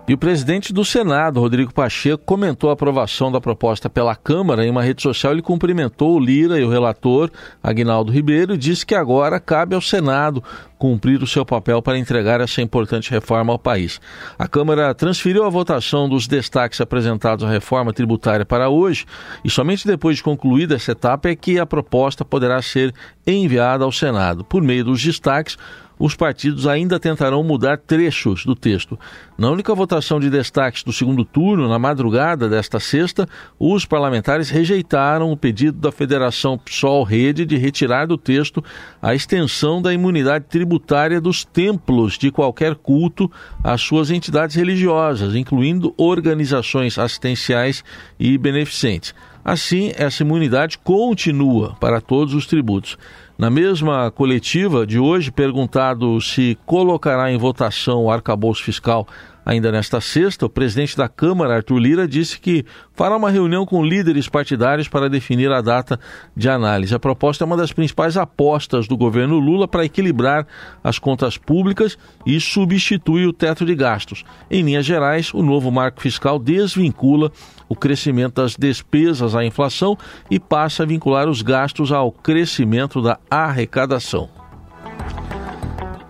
e 0.09 0.13
o 0.15 0.17
presidente 0.17 0.73
do 0.73 0.83
Senado, 0.83 1.39
Rodrigo 1.39 1.71
Pacheco, 1.71 2.23
comentou 2.25 2.71
a 2.71 2.73
aprovação 2.73 3.31
da 3.31 3.39
proposta 3.39 3.87
pela 3.87 4.15
Câmara. 4.15 4.65
Em 4.65 4.71
uma 4.71 4.81
rede 4.81 5.03
social, 5.03 5.33
ele 5.33 5.41
cumprimentou 5.43 6.15
o 6.15 6.19
Lira 6.19 6.59
e 6.59 6.63
o 6.63 6.69
relator, 6.69 7.29
Aguinaldo 7.61 8.11
Ribeiro, 8.11 8.55
e 8.55 8.57
disse 8.57 8.83
que 8.83 8.95
agora 8.95 9.39
cabe 9.39 9.75
ao 9.75 9.81
Senado 9.81 10.43
cumprir 10.79 11.21
o 11.21 11.27
seu 11.27 11.45
papel 11.45 11.79
para 11.79 11.99
entregar 11.99 12.41
essa 12.41 12.59
importante 12.59 13.11
reforma 13.11 13.53
ao 13.53 13.59
país. 13.59 14.01
A 14.39 14.47
Câmara 14.47 14.95
transferiu 14.95 15.43
a 15.43 15.49
votação 15.49 16.09
dos 16.09 16.25
destaques 16.25 16.81
apresentados 16.81 17.45
à 17.45 17.49
reforma 17.51 17.93
tributária 17.93 18.45
para 18.45 18.67
hoje, 18.67 19.05
e 19.45 19.49
somente 19.51 19.85
depois 19.85 20.17
de 20.17 20.23
concluída 20.23 20.73
essa 20.73 20.93
etapa 20.93 21.29
é 21.29 21.35
que 21.35 21.59
a 21.59 21.67
proposta 21.67 22.25
poderá 22.25 22.59
ser 22.63 22.95
enviada 23.27 23.83
ao 23.83 23.91
Senado. 23.91 24.43
Por 24.43 24.63
meio 24.63 24.85
dos 24.85 25.03
destaques, 25.03 25.55
os 25.99 26.15
partidos 26.15 26.65
ainda 26.65 26.97
tentarão 26.97 27.43
mudar 27.43 27.77
trechos 27.77 28.45
do 28.45 28.55
texto. 28.55 28.97
Na 29.37 29.51
única 29.51 29.75
votação 29.75 30.19
de 30.19 30.29
destaques 30.29 30.81
do 30.81 30.93
segundo 30.93 31.25
turno, 31.25 31.67
na 31.67 31.77
madrugada 31.77 32.47
desta 32.47 32.79
sexta, 32.79 33.27
os 33.59 33.85
parlamentares 33.85 34.49
rejeitaram 34.49 35.31
o 35.31 35.37
pedido 35.37 35.77
da 35.77 35.91
Federação 35.91 36.57
PSOL-Rede 36.57 37.45
de 37.45 37.57
retirar 37.57 38.05
do 38.07 38.17
texto 38.17 38.63
a 39.01 39.13
extensão 39.13 39.81
da 39.81 39.93
imunidade 39.93 40.45
tributária 40.45 41.19
dos 41.19 41.43
templos 41.43 42.17
de 42.17 42.31
qualquer 42.31 42.75
culto 42.75 43.29
às 43.61 43.81
suas 43.81 44.09
entidades 44.09 44.55
religiosas, 44.55 45.35
incluindo 45.35 45.93
organizações 45.97 46.97
assistenciais 46.97 47.83
e 48.17 48.37
beneficentes. 48.37 49.13
Assim, 49.43 49.91
essa 49.95 50.23
imunidade 50.23 50.77
continua 50.77 51.75
para 51.79 52.01
todos 52.01 52.33
os 52.33 52.45
tributos. 52.45 52.97
Na 53.37 53.49
mesma 53.49 54.11
coletiva 54.11 54.85
de 54.85 54.99
hoje, 54.99 55.31
perguntado 55.31 56.19
se 56.19 56.57
colocará 56.65 57.31
em 57.31 57.37
votação 57.37 58.03
o 58.03 58.11
arcabouço 58.11 58.63
fiscal 58.63 59.07
Ainda 59.49 59.71
nesta 59.71 59.99
sexta, 59.99 60.45
o 60.45 60.49
presidente 60.49 60.95
da 60.95 61.09
Câmara, 61.09 61.55
Arthur 61.55 61.79
Lira, 61.79 62.07
disse 62.07 62.39
que 62.39 62.63
fará 62.93 63.17
uma 63.17 63.31
reunião 63.31 63.65
com 63.65 63.83
líderes 63.83 64.29
partidários 64.29 64.87
para 64.87 65.09
definir 65.09 65.51
a 65.51 65.59
data 65.59 65.99
de 66.35 66.47
análise. 66.47 66.93
A 66.93 66.99
proposta 66.99 67.43
é 67.43 67.47
uma 67.47 67.57
das 67.57 67.73
principais 67.73 68.15
apostas 68.15 68.87
do 68.87 68.95
governo 68.95 69.39
Lula 69.39 69.67
para 69.67 69.83
equilibrar 69.83 70.45
as 70.83 70.99
contas 70.99 71.35
públicas 71.35 71.97
e 72.27 72.39
substitui 72.39 73.25
o 73.25 73.33
teto 73.33 73.65
de 73.65 73.73
gastos. 73.73 74.23
Em 74.51 74.61
linhas 74.61 74.85
gerais, 74.85 75.33
o 75.33 75.41
novo 75.41 75.71
marco 75.71 75.99
fiscal 75.99 76.37
desvincula 76.37 77.31
o 77.69 77.75
crescimento 77.75 78.41
das 78.41 78.55
despesas 78.57 79.35
à 79.35 79.45
inflação 79.45 79.95
e 80.29 80.39
passa 80.39 80.83
a 80.83 80.85
vincular 80.85 81.29
os 81.29 81.43
gastos 81.43 81.91
ao 81.91 82.11
crescimento 82.11 83.01
da 83.01 83.19
arrecadação. 83.29 84.27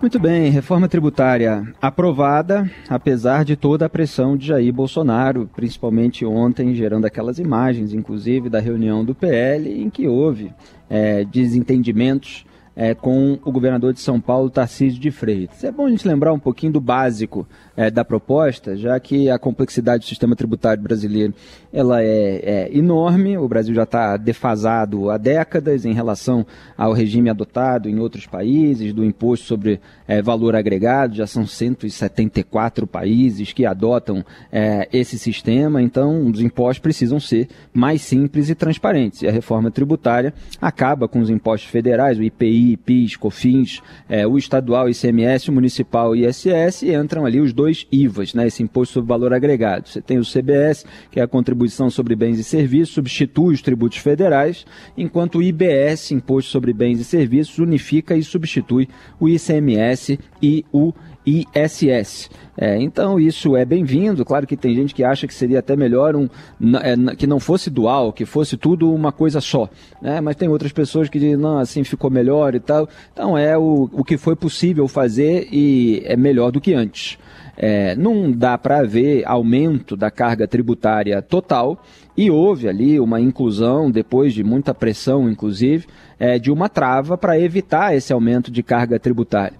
Muito 0.00 0.18
bem, 0.18 0.50
reforma 0.50 0.88
tributária 0.88 1.62
aprovada, 1.80 2.70
apesar 2.88 3.44
de 3.44 3.54
toda 3.54 3.84
a 3.84 3.88
pressão 3.88 4.34
de 4.34 4.46
Jair 4.46 4.72
Bolsonaro, 4.72 5.50
principalmente 5.54 6.24
ontem, 6.24 6.74
gerando 6.74 7.04
aquelas 7.04 7.38
imagens, 7.38 7.92
inclusive, 7.92 8.48
da 8.48 8.60
reunião 8.60 9.04
do 9.04 9.14
PL, 9.14 9.68
em 9.70 9.90
que 9.90 10.08
houve 10.08 10.54
é, 10.88 11.22
desentendimentos 11.26 12.46
é, 12.74 12.94
com 12.94 13.38
o 13.44 13.52
governador 13.52 13.92
de 13.92 14.00
São 14.00 14.20
Paulo, 14.20 14.48
Tarcísio 14.48 15.00
de 15.00 15.10
Freitas. 15.10 15.64
É 15.64 15.70
bom 15.70 15.86
a 15.86 15.90
gente 15.90 16.06
lembrar 16.06 16.32
um 16.32 16.38
pouquinho 16.38 16.72
do 16.72 16.80
básico 16.80 17.46
é, 17.76 17.90
da 17.90 18.04
proposta, 18.04 18.76
já 18.76 18.98
que 19.00 19.30
a 19.30 19.38
complexidade 19.38 20.04
do 20.04 20.08
sistema 20.08 20.36
tributário 20.36 20.82
brasileiro 20.82 21.34
ela 21.72 22.02
é, 22.02 22.40
é 22.42 22.70
enorme, 22.76 23.38
o 23.38 23.48
Brasil 23.48 23.74
já 23.74 23.84
está 23.84 24.16
defasado 24.16 25.10
há 25.10 25.16
décadas 25.16 25.84
em 25.84 25.92
relação 25.92 26.46
ao 26.76 26.92
regime 26.92 27.30
adotado 27.30 27.88
em 27.88 27.98
outros 27.98 28.26
países, 28.26 28.92
do 28.92 29.04
imposto 29.04 29.46
sobre 29.46 29.80
é, 30.06 30.20
valor 30.20 30.56
agregado, 30.56 31.14
já 31.14 31.26
são 31.26 31.46
174 31.46 32.86
países 32.86 33.52
que 33.52 33.64
adotam 33.64 34.24
é, 34.50 34.88
esse 34.92 35.18
sistema, 35.18 35.82
então 35.82 36.26
os 36.26 36.40
impostos 36.40 36.80
precisam 36.80 37.20
ser 37.20 37.48
mais 37.72 38.02
simples 38.02 38.48
e 38.50 38.54
transparentes. 38.54 39.22
E 39.22 39.28
a 39.28 39.32
reforma 39.32 39.70
tributária 39.70 40.34
acaba 40.60 41.08
com 41.08 41.20
os 41.20 41.30
impostos 41.30 41.70
federais, 41.70 42.18
o 42.18 42.22
IPI, 42.22 42.59
PIS, 42.76 43.16
COFINS, 43.16 43.80
é, 44.08 44.26
o 44.26 44.36
estadual 44.38 44.88
ICMS, 44.88 45.50
o 45.50 45.52
municipal 45.52 46.14
ISS, 46.14 46.82
e 46.82 46.94
entram 46.94 47.24
ali 47.24 47.40
os 47.40 47.52
dois 47.52 47.86
IVAs, 47.90 48.34
né, 48.34 48.46
esse 48.46 48.62
Imposto 48.62 48.94
sobre 48.94 49.08
Valor 49.08 49.32
Agregado. 49.32 49.88
Você 49.88 50.00
tem 50.00 50.18
o 50.18 50.24
CBS, 50.24 50.84
que 51.10 51.20
é 51.20 51.22
a 51.22 51.28
contribuição 51.28 51.90
sobre 51.90 52.14
bens 52.14 52.38
e 52.38 52.44
serviços, 52.44 52.94
substitui 52.94 53.54
os 53.54 53.62
tributos 53.62 53.98
federais, 53.98 54.64
enquanto 54.96 55.38
o 55.38 55.42
IBS, 55.42 56.12
Imposto 56.12 56.50
sobre 56.50 56.72
Bens 56.72 57.00
e 57.00 57.04
Serviços, 57.04 57.58
unifica 57.58 58.16
e 58.16 58.22
substitui 58.22 58.88
o 59.18 59.28
ICMS 59.28 60.18
e 60.42 60.64
o 60.72 60.92
ISS. 61.26 62.30
É, 62.56 62.76
então 62.80 63.18
isso 63.18 63.56
é 63.56 63.64
bem-vindo. 63.64 64.24
Claro 64.24 64.46
que 64.46 64.56
tem 64.56 64.74
gente 64.74 64.94
que 64.94 65.04
acha 65.04 65.26
que 65.26 65.34
seria 65.34 65.60
até 65.60 65.76
melhor 65.76 66.14
um, 66.14 66.28
é, 66.76 67.14
que 67.16 67.26
não 67.26 67.40
fosse 67.40 67.70
dual, 67.70 68.12
que 68.12 68.26
fosse 68.26 68.56
tudo 68.56 68.92
uma 68.92 69.12
coisa 69.12 69.40
só. 69.40 69.68
Né? 70.00 70.20
Mas 70.20 70.36
tem 70.36 70.48
outras 70.48 70.72
pessoas 70.72 71.08
que 71.08 71.18
dizem, 71.18 71.36
não, 71.36 71.58
assim 71.58 71.84
ficou 71.84 72.10
melhor 72.10 72.54
e 72.54 72.60
tal. 72.60 72.88
Então 73.12 73.36
é 73.36 73.56
o, 73.56 73.88
o 73.92 74.04
que 74.04 74.18
foi 74.18 74.36
possível 74.36 74.86
fazer 74.88 75.48
e 75.50 76.02
é 76.04 76.16
melhor 76.16 76.50
do 76.50 76.60
que 76.60 76.74
antes. 76.74 77.18
É, 77.62 77.94
não 77.94 78.32
dá 78.32 78.56
para 78.56 78.78
haver 78.78 79.22
aumento 79.26 79.94
da 79.94 80.10
carga 80.10 80.48
tributária 80.48 81.20
total 81.20 81.82
e 82.16 82.30
houve 82.30 82.68
ali 82.68 82.98
uma 82.98 83.20
inclusão, 83.20 83.90
depois 83.90 84.32
de 84.32 84.42
muita 84.42 84.72
pressão, 84.72 85.30
inclusive, 85.30 85.86
é, 86.18 86.38
de 86.38 86.50
uma 86.50 86.70
trava 86.70 87.18
para 87.18 87.38
evitar 87.38 87.94
esse 87.94 88.14
aumento 88.14 88.50
de 88.50 88.62
carga 88.62 88.98
tributária 88.98 89.56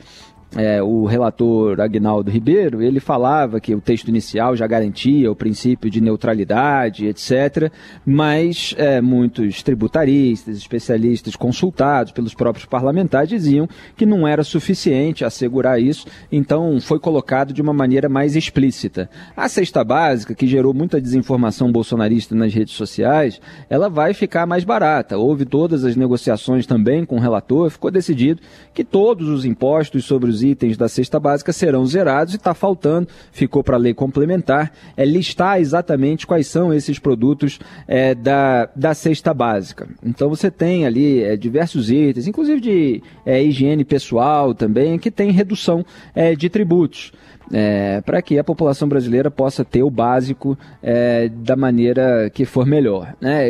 é, 0.57 0.83
o 0.83 1.05
relator 1.05 1.81
Agnaldo 1.81 2.31
Ribeiro, 2.31 2.83
ele 2.83 2.99
falava 2.99 3.61
que 3.61 3.75
o 3.75 3.81
texto 3.81 4.09
inicial 4.09 4.57
já 4.57 4.67
garantia 4.67 5.31
o 5.31 5.37
princípio 5.37 5.89
de 5.89 6.01
neutralidade, 6.01 7.07
etc., 7.07 7.71
mas 8.05 8.75
é, 8.77 9.01
muitos 9.01 9.63
tributaristas, 9.63 10.57
especialistas 10.57 11.37
consultados 11.37 12.13
pelos 12.13 12.35
próprios 12.35 12.67
parlamentares 12.67 13.29
diziam 13.29 13.69
que 13.97 14.05
não 14.05 14.27
era 14.27 14.43
suficiente 14.43 15.25
assegurar 15.25 15.81
isso, 15.81 16.07
então 16.33 16.81
foi 16.81 16.99
colocado 16.99 17.53
de 17.53 17.63
uma 17.63 17.73
maneira 17.73 18.09
mais 18.09 18.35
explícita. 18.35 19.09
A 19.37 19.49
cesta 19.49 19.85
básica, 19.85 20.35
que 20.35 20.47
gerou 20.47 20.75
muita 20.75 21.01
desinformação 21.01 21.71
bolsonarista 21.71 22.35
nas 22.35 22.53
redes 22.53 22.75
sociais, 22.75 23.41
ela 23.69 23.89
vai 23.89 24.15
ficar 24.15 24.47
mais 24.47 24.65
barata. 24.65 25.17
Houve 25.17 25.45
todas 25.45 25.85
as 25.85 25.95
negociações 25.95 26.67
também 26.67 27.05
com 27.05 27.17
o 27.17 27.21
relator, 27.21 27.71
ficou 27.71 27.91
decidido 27.91 28.41
que 28.75 28.83
todos 28.83 29.29
os 29.29 29.45
impostos 29.45 30.05
sobre 30.05 30.31
os 30.31 30.40
itens 30.43 30.77
da 30.77 30.89
cesta 30.89 31.19
básica 31.19 31.53
serão 31.53 31.85
zerados 31.87 32.35
e 32.35 32.37
está 32.37 32.55
faltando, 32.55 33.09
ficou 33.33 33.63
para 33.63 33.77
a 33.77 33.79
lei 33.79 33.95
complementar, 33.95 34.73
é 34.97 35.05
listar 35.05 35.61
exatamente 35.61 36.27
quais 36.27 36.47
são 36.47 36.73
esses 36.73 36.99
produtos 36.99 37.59
é, 37.87 38.15
da, 38.15 38.69
da 38.75 38.95
cesta 38.95 39.33
básica. 39.33 39.89
Então 40.03 40.29
você 40.29 40.51
tem 40.51 40.87
ali 40.87 41.23
é, 41.23 41.37
diversos 41.37 41.91
itens, 41.91 42.27
inclusive 42.27 42.61
de 42.61 43.03
é, 43.25 43.43
higiene 43.43 43.85
pessoal 43.85 44.55
também, 44.55 44.99
que 44.99 45.11
tem 45.11 45.31
redução 45.31 45.85
é, 46.15 46.35
de 46.35 46.49
tributos. 46.49 47.13
É, 47.53 48.01
para 48.03 48.23
que 48.23 48.39
a 48.39 48.45
população 48.45 48.89
brasileira 48.89 49.29
possa 49.29 49.65
ter 49.65 49.83
o 49.83 49.91
básico 49.91 50.57
é, 50.81 51.29
da 51.29 51.57
maneira 51.57 52.31
que 52.31 52.45
for 52.45 52.65
melhor. 52.65 53.13
Né? 53.21 53.49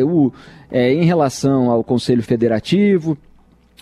É, 0.70 0.90
em 0.90 1.04
relação 1.04 1.70
ao 1.70 1.84
Conselho 1.84 2.22
Federativo, 2.22 3.18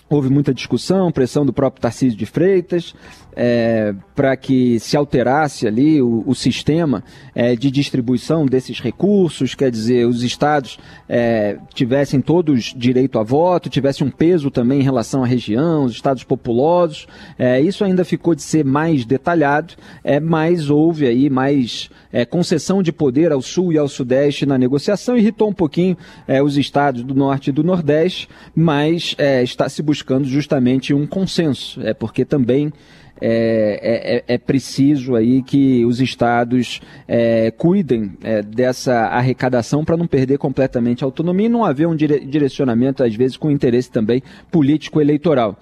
Houve 0.09 0.29
muita 0.29 0.53
discussão, 0.53 1.11
pressão 1.11 1.45
do 1.45 1.53
próprio 1.53 1.81
Tarcísio 1.81 2.17
de 2.17 2.25
Freitas, 2.25 2.95
é, 3.41 3.93
para 4.13 4.35
que 4.35 4.79
se 4.81 4.97
alterasse 4.97 5.65
ali 5.65 6.01
o, 6.01 6.23
o 6.27 6.35
sistema 6.35 7.01
é, 7.33 7.55
de 7.55 7.71
distribuição 7.71 8.45
desses 8.45 8.81
recursos, 8.81 9.55
quer 9.55 9.71
dizer, 9.71 10.05
os 10.05 10.23
estados 10.23 10.77
é, 11.07 11.57
tivessem 11.73 12.19
todos 12.19 12.73
direito 12.75 13.17
a 13.17 13.23
voto, 13.23 13.69
tivessem 13.69 14.05
um 14.05 14.11
peso 14.11 14.51
também 14.51 14.81
em 14.81 14.83
relação 14.83 15.23
à 15.23 15.25
região, 15.25 15.85
os 15.85 15.93
estados 15.93 16.25
populosos. 16.25 17.07
É, 17.37 17.61
isso 17.61 17.85
ainda 17.85 18.03
ficou 18.03 18.35
de 18.35 18.41
ser 18.41 18.65
mais 18.65 19.05
detalhado, 19.05 19.75
é, 20.03 20.19
mas 20.19 20.69
houve 20.69 21.07
aí 21.07 21.29
mais 21.29 21.89
é, 22.11 22.25
concessão 22.25 22.83
de 22.83 22.91
poder 22.91 23.31
ao 23.31 23.41
sul 23.41 23.71
e 23.71 23.77
ao 23.77 23.87
sudeste 23.87 24.45
na 24.45 24.57
negociação, 24.57 25.15
irritou 25.15 25.49
um 25.49 25.53
pouquinho 25.53 25.95
é, 26.27 26.43
os 26.43 26.57
estados 26.57 27.03
do 27.03 27.15
norte 27.15 27.51
e 27.51 27.53
do 27.53 27.63
nordeste, 27.63 28.27
mas 28.53 29.15
está 29.43 29.69
se 29.69 29.81
buscando 29.81 29.98
justamente 30.23 30.93
um 30.93 31.05
consenso, 31.05 31.81
é 31.81 31.93
porque 31.93 32.25
também 32.25 32.71
é, 33.21 34.23
é, 34.27 34.33
é, 34.33 34.37
preciso 34.37 35.15
aí 35.15 35.41
que 35.43 35.83
os 35.85 35.99
estados 35.99 36.81
é, 37.07 37.51
cuidem 37.51 38.13
é, 38.23 38.41
dessa 38.41 39.07
arrecadação 39.07 39.83
para 39.83 39.97
não 39.97 40.07
perder 40.07 40.37
completamente 40.37 41.03
a 41.03 41.07
autonomia 41.07 41.47
e 41.47 41.49
não 41.49 41.65
haver 41.65 41.87
um 41.87 41.95
dire 41.95 42.25
direcionamento, 42.25 43.03
às 43.03 43.13
vezes, 43.13 43.35
com 43.35 43.51
interesse 43.51 43.91
também 43.91 44.23
político-eleitoral. 44.49 45.57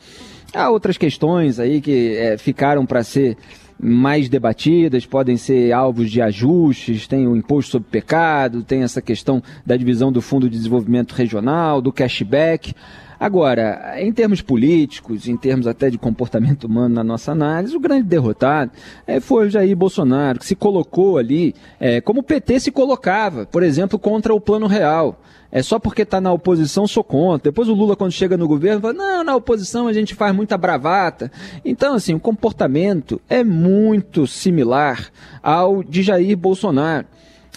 Há 0.53 0.69
outras 0.69 0.97
questões 0.97 1.59
aí 1.59 1.81
que 1.81 2.15
é, 2.15 2.37
ficaram 2.37 2.85
para 2.85 3.03
ser 3.03 3.35
mais 3.79 4.27
debatidas, 4.27 5.05
podem 5.05 5.37
ser 5.37 5.71
alvos 5.71 6.09
de 6.09 6.21
ajustes, 6.21 7.07
tem 7.07 7.27
o 7.27 7.35
imposto 7.35 7.71
sobre 7.71 7.89
pecado, 7.89 8.63
tem 8.63 8.81
essa 8.81 9.01
questão 9.01 9.41
da 9.65 9.75
divisão 9.75 10.11
do 10.11 10.21
Fundo 10.21 10.49
de 10.49 10.57
Desenvolvimento 10.57 11.13
Regional, 11.13 11.81
do 11.81 11.91
cashback. 11.91 12.73
Agora, 13.19 13.95
em 13.97 14.11
termos 14.11 14.41
políticos, 14.41 15.27
em 15.27 15.35
termos 15.35 15.65
até 15.65 15.89
de 15.89 15.97
comportamento 15.97 16.65
humano 16.65 16.95
na 16.95 17.03
nossa 17.03 17.31
análise, 17.31 17.75
o 17.75 17.79
grande 17.79 18.03
derrotado 18.03 18.71
é, 19.05 19.19
foi 19.19 19.47
o 19.47 19.49
Jair 19.49 19.75
Bolsonaro, 19.75 20.39
que 20.39 20.45
se 20.45 20.55
colocou 20.55 21.17
ali 21.17 21.55
é, 21.79 21.99
como 22.01 22.19
o 22.19 22.23
PT 22.23 22.59
se 22.59 22.71
colocava, 22.71 23.45
por 23.45 23.63
exemplo, 23.63 23.97
contra 23.97 24.33
o 24.33 24.41
Plano 24.41 24.67
Real. 24.67 25.19
É 25.51 25.61
só 25.63 25.79
porque 25.79 26.01
está 26.01 26.19
na 26.19 26.31
oposição, 26.31 26.85
sou 26.85 27.03
contra. 27.03 27.49
Depois 27.51 27.69
o 27.69 27.73
Lula, 27.73 27.95
quando 27.95 28.11
chega 28.11 28.35
no 28.35 28.47
governo, 28.47 28.81
fala: 28.81 28.93
não, 28.93 29.23
na 29.23 29.35
oposição 29.35 29.87
a 29.87 29.93
gente 29.93 30.13
faz 30.13 30.35
muita 30.35 30.57
bravata. 30.57 31.31
Então, 31.63 31.95
assim, 31.95 32.13
o 32.13 32.19
comportamento 32.19 33.21
é 33.29 33.43
muito 33.43 34.27
similar 34.27 35.09
ao 35.41 35.83
de 35.83 36.03
Jair 36.03 36.35
Bolsonaro. 36.35 37.07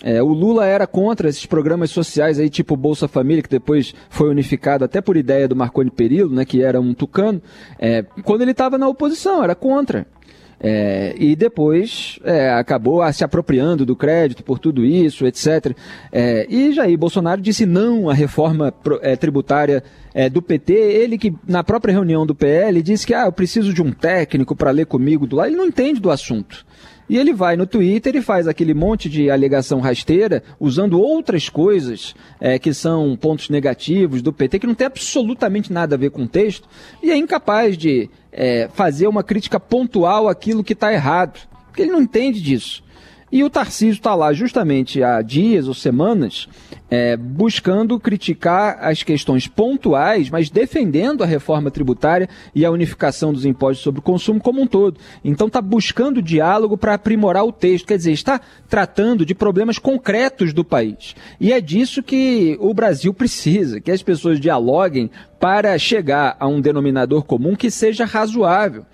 É, 0.03 0.23
o 0.23 0.29
Lula 0.29 0.67
era 0.67 0.87
contra 0.87 1.29
esses 1.29 1.45
programas 1.45 1.91
sociais 1.91 2.39
aí, 2.39 2.49
tipo 2.49 2.77
Bolsa 2.77 3.07
Família, 3.07 3.43
que 3.43 3.51
depois 3.51 3.95
foi 4.09 4.31
unificado 4.31 4.85
até 4.85 5.01
por 5.01 5.17
ideia 5.17 5.47
do 5.47 5.55
Marconi 5.55 5.91
Perillo, 5.91 6.35
né, 6.35 6.45
que 6.45 6.63
era 6.63 6.81
um 6.81 6.95
tucano, 6.95 7.43
é, 7.79 8.03
quando 8.25 8.43
ele 8.43 8.53
estava 8.53 8.79
na 8.79 8.89
oposição, 8.89 9.45
era 9.45 9.55
contra. 9.55 10.07
É, 10.63 11.15
e 11.19 11.35
depois 11.35 12.19
é, 12.23 12.51
acabou 12.51 13.01
se 13.15 13.25
apropriando 13.25 13.87
do 13.87 13.97
crédito 13.97 14.45
por 14.45 14.59
tudo 14.59 14.85
isso, 14.85 15.27
etc. 15.27 15.75
É, 16.13 16.47
e 16.51 16.73
Jair 16.73 16.99
Bolsonaro 16.99 17.41
disse 17.41 17.65
não 17.65 18.11
à 18.11 18.13
reforma 18.13 18.73
é, 19.01 19.17
tributária 19.17 19.83
é, 20.13 20.29
do 20.29 20.43
PT. 20.43 20.75
Ele 20.75 21.17
que, 21.17 21.35
na 21.49 21.65
própria 21.65 21.93
reunião 21.93 22.27
do 22.27 22.35
PL, 22.35 22.83
disse 22.83 23.07
que 23.07 23.15
ah, 23.15 23.25
eu 23.25 23.33
preciso 23.33 23.73
de 23.73 23.81
um 23.81 23.91
técnico 23.91 24.55
para 24.55 24.71
ler 24.71 24.85
comigo 24.85 25.27
do 25.27 25.37
lado. 25.37 25.49
Ele 25.49 25.57
não 25.57 25.67
entende 25.67 25.99
do 25.99 26.11
assunto. 26.11 26.67
E 27.11 27.19
ele 27.19 27.33
vai 27.33 27.57
no 27.57 27.67
Twitter 27.67 28.15
e 28.15 28.23
faz 28.23 28.47
aquele 28.47 28.73
monte 28.73 29.09
de 29.09 29.33
alegação 29.33 29.81
rasteira, 29.81 30.45
usando 30.61 31.01
outras 31.01 31.49
coisas 31.49 32.15
é, 32.41 32.57
que 32.57 32.73
são 32.73 33.17
pontos 33.17 33.49
negativos 33.49 34.23
do 34.23 34.33
PT, 34.33 34.61
que 34.61 34.67
não 34.69 34.77
tem 34.77 34.87
absolutamente 34.87 35.73
nada 35.73 35.97
a 35.97 35.99
ver 35.99 36.13
com 36.13 36.23
o 36.23 36.29
texto, 36.29 36.69
e 37.03 37.11
é 37.11 37.17
incapaz 37.17 37.77
de 37.77 38.09
é, 38.31 38.71
fazer 38.73 39.09
uma 39.09 39.25
crítica 39.25 39.59
pontual 39.59 40.29
àquilo 40.29 40.63
que 40.63 40.73
está 40.73 40.93
errado, 40.93 41.41
porque 41.67 41.83
ele 41.83 41.91
não 41.91 42.01
entende 42.01 42.41
disso. 42.41 42.81
E 43.33 43.45
o 43.45 43.51
Tarcísio 43.51 43.93
está 43.93 44.15
lá 44.15 44.33
justamente 44.33 45.03
há 45.03 45.23
dias 45.23 45.69
ou 45.69 45.75
semanas 45.75 46.49
é, 46.91 47.17
buscando 47.17 47.99
criticar 48.01 48.79
as 48.81 49.05
questões 49.05 49.47
pontuais, 49.47 50.29
mas 50.29 50.51
defendendo 50.51 51.23
a 51.23 51.27
reforma 51.27 51.71
tributária 51.71 52.29
e 52.53 52.65
a 52.65 52.71
unificação 52.71 53.33
dos 53.33 53.45
impostos 53.45 53.85
sobre 53.85 54.01
o 54.01 54.03
consumo 54.03 54.41
como 54.41 54.61
um 54.61 54.67
todo. 54.67 54.99
Então 55.25 55.47
está 55.47 55.63
buscando 55.63 56.21
diálogo 56.21 56.77
para 56.77 56.95
aprimorar 56.95 57.45
o 57.45 57.53
texto, 57.53 57.87
quer 57.87 57.97
dizer, 57.97 58.13
está 58.13 58.41
tratando 58.69 59.25
de 59.25 59.35
problemas 59.35 59.79
concretos 59.79 60.53
do 60.53 60.65
país. 60.65 61.15
E 61.39 61.53
é 61.53 61.61
disso 61.61 62.03
que 62.03 62.57
o 62.61 62.75
Brasil 62.75 63.15
precisa, 63.15 63.81
que 63.81 63.93
as 63.93 64.03
pessoas 64.03 64.41
dialoguem 64.41 65.09
para 65.39 65.79
chegar 65.79 66.37
a 66.41 66.49
um 66.49 66.61
denominador 66.61 67.23
comum 67.23 67.55
que 67.55 67.71
seja 67.71 68.05
razoável. 68.05 68.85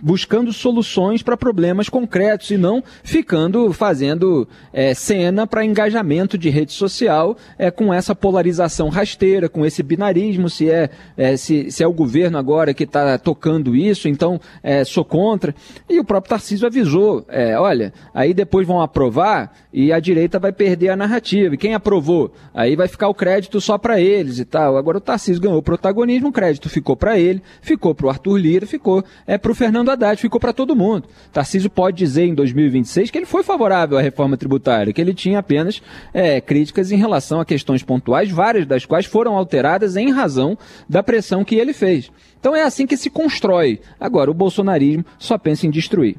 Buscando 0.00 0.52
soluções 0.52 1.22
para 1.22 1.36
problemas 1.36 1.88
concretos 1.88 2.50
e 2.50 2.56
não 2.56 2.82
ficando 3.02 3.72
fazendo 3.72 4.48
é, 4.72 4.94
cena 4.94 5.46
para 5.46 5.64
engajamento 5.64 6.38
de 6.38 6.48
rede 6.48 6.72
social 6.72 7.36
é, 7.58 7.70
com 7.70 7.92
essa 7.92 8.14
polarização 8.14 8.88
rasteira, 8.88 9.48
com 9.48 9.64
esse 9.64 9.82
binarismo, 9.82 10.48
se 10.48 10.70
é, 10.70 10.90
é 11.16 11.36
se, 11.36 11.70
se, 11.70 11.82
é 11.82 11.86
o 11.86 11.92
governo 11.92 12.38
agora 12.38 12.72
que 12.72 12.84
está 12.84 13.18
tocando 13.18 13.76
isso, 13.76 14.08
então 14.08 14.40
é, 14.62 14.84
sou 14.84 15.04
contra. 15.04 15.54
E 15.88 15.98
o 15.98 16.04
próprio 16.04 16.30
Tarcísio 16.30 16.66
avisou, 16.66 17.24
é, 17.28 17.58
olha, 17.58 17.92
aí 18.14 18.32
depois 18.32 18.66
vão 18.66 18.80
aprovar 18.80 19.52
e 19.72 19.92
a 19.92 20.00
direita 20.00 20.38
vai 20.38 20.52
perder 20.52 20.90
a 20.90 20.96
narrativa. 20.96 21.54
E 21.54 21.58
quem 21.58 21.74
aprovou? 21.74 22.32
Aí 22.54 22.74
vai 22.74 22.88
ficar 22.88 23.08
o 23.08 23.14
crédito 23.14 23.60
só 23.60 23.76
para 23.76 24.00
eles 24.00 24.38
e 24.38 24.44
tal. 24.44 24.76
Agora 24.76 24.98
o 24.98 25.00
Tarcísio 25.00 25.42
ganhou 25.42 25.62
protagonismo, 25.62 26.28
o 26.28 26.32
crédito 26.32 26.68
ficou 26.68 26.96
para 26.96 27.18
ele, 27.18 27.42
ficou 27.60 27.94
para 27.94 28.06
o 28.06 28.10
Arthur 28.10 28.36
Lira, 28.36 28.66
ficou 28.66 29.04
é, 29.26 29.36
para 29.36 29.52
o 29.52 29.54
Fernando 29.54 29.79
Haddad, 29.88 30.20
ficou 30.20 30.40
para 30.40 30.52
todo 30.52 30.76
mundo. 30.76 31.08
Tarcísio 31.32 31.70
pode 31.70 31.96
dizer 31.96 32.24
em 32.24 32.34
2026 32.34 33.10
que 33.10 33.18
ele 33.18 33.26
foi 33.26 33.42
favorável 33.42 33.96
à 33.96 34.00
reforma 34.00 34.36
tributária, 34.36 34.92
que 34.92 35.00
ele 35.00 35.14
tinha 35.14 35.38
apenas 35.38 35.80
é, 36.12 36.40
críticas 36.40 36.92
em 36.92 36.96
relação 36.96 37.40
a 37.40 37.44
questões 37.44 37.82
pontuais, 37.82 38.30
várias 38.30 38.66
das 38.66 38.84
quais 38.84 39.06
foram 39.06 39.36
alteradas 39.36 39.96
em 39.96 40.10
razão 40.10 40.56
da 40.88 41.02
pressão 41.02 41.44
que 41.44 41.54
ele 41.54 41.72
fez. 41.72 42.10
Então 42.38 42.56
é 42.56 42.62
assim 42.62 42.86
que 42.86 42.96
se 42.96 43.10
constrói. 43.10 43.80
Agora, 43.98 44.30
o 44.30 44.34
bolsonarismo 44.34 45.04
só 45.18 45.36
pensa 45.36 45.66
em 45.66 45.70
destruir. 45.70 46.16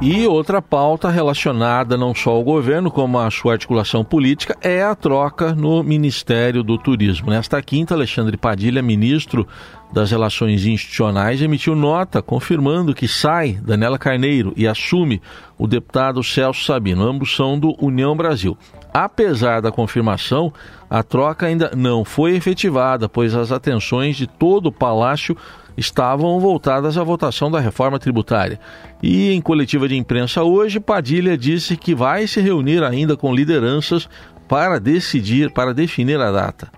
E 0.00 0.28
outra 0.28 0.62
pauta 0.62 1.10
relacionada 1.10 1.96
não 1.96 2.14
só 2.14 2.30
ao 2.30 2.44
governo, 2.44 2.88
como 2.88 3.18
à 3.18 3.28
sua 3.32 3.54
articulação 3.54 4.04
política, 4.04 4.56
é 4.62 4.80
a 4.80 4.94
troca 4.94 5.52
no 5.56 5.82
Ministério 5.82 6.62
do 6.62 6.78
Turismo. 6.78 7.30
Nesta 7.30 7.60
quinta, 7.60 7.94
Alexandre 7.94 8.36
Padilha, 8.36 8.80
ministro 8.80 9.44
das 9.92 10.12
Relações 10.12 10.64
Institucionais, 10.64 11.42
emitiu 11.42 11.74
nota 11.74 12.22
confirmando 12.22 12.94
que 12.94 13.08
sai 13.08 13.58
Daniela 13.60 13.98
Carneiro 13.98 14.52
e 14.56 14.68
assume 14.68 15.20
o 15.58 15.66
deputado 15.66 16.22
Celso 16.22 16.62
Sabino. 16.64 17.02
Ambos 17.02 17.34
são 17.34 17.58
do 17.58 17.74
União 17.84 18.16
Brasil. 18.16 18.56
Apesar 18.94 19.60
da 19.60 19.72
confirmação, 19.72 20.52
a 20.88 21.02
troca 21.02 21.46
ainda 21.46 21.72
não 21.76 22.04
foi 22.04 22.36
efetivada, 22.36 23.08
pois 23.08 23.34
as 23.34 23.50
atenções 23.50 24.16
de 24.16 24.28
todo 24.28 24.66
o 24.66 24.72
Palácio 24.72 25.36
estavam 25.78 26.40
voltadas 26.40 26.98
à 26.98 27.04
votação 27.04 27.50
da 27.50 27.60
reforma 27.60 28.00
tributária. 28.00 28.58
E 29.00 29.30
em 29.30 29.40
coletiva 29.40 29.86
de 29.88 29.96
imprensa 29.96 30.42
hoje, 30.42 30.80
Padilha 30.80 31.38
disse 31.38 31.76
que 31.76 31.94
vai 31.94 32.26
se 32.26 32.40
reunir 32.40 32.82
ainda 32.82 33.16
com 33.16 33.32
lideranças 33.32 34.08
para 34.48 34.80
decidir, 34.80 35.52
para 35.52 35.72
definir 35.72 36.20
a 36.20 36.32
data. 36.32 36.68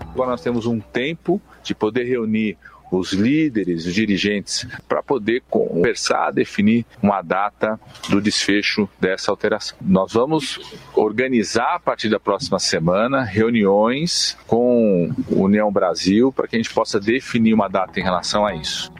Agora 0.00 0.30
nós 0.30 0.40
temos 0.40 0.66
um 0.66 0.80
tempo 0.80 1.40
de 1.62 1.72
poder 1.72 2.04
reunir 2.04 2.58
os 2.90 3.12
líderes, 3.12 3.86
os 3.86 3.94
dirigentes, 3.94 4.66
para 4.88 5.02
poder 5.02 5.42
conversar, 5.48 6.30
definir 6.30 6.84
uma 7.02 7.22
data 7.22 7.78
do 8.08 8.20
desfecho 8.20 8.88
dessa 9.00 9.30
alteração. 9.30 9.76
Nós 9.80 10.12
vamos 10.12 10.78
organizar 10.94 11.74
a 11.74 11.80
partir 11.80 12.08
da 12.08 12.20
próxima 12.20 12.58
semana 12.58 13.22
reuniões 13.22 14.36
com 14.46 15.10
União 15.30 15.70
Brasil 15.72 16.32
para 16.32 16.48
que 16.48 16.56
a 16.56 16.58
gente 16.58 16.72
possa 16.72 16.98
definir 16.98 17.54
uma 17.54 17.68
data 17.68 17.98
em 18.00 18.02
relação 18.02 18.46
a 18.46 18.54
isso. 18.54 18.92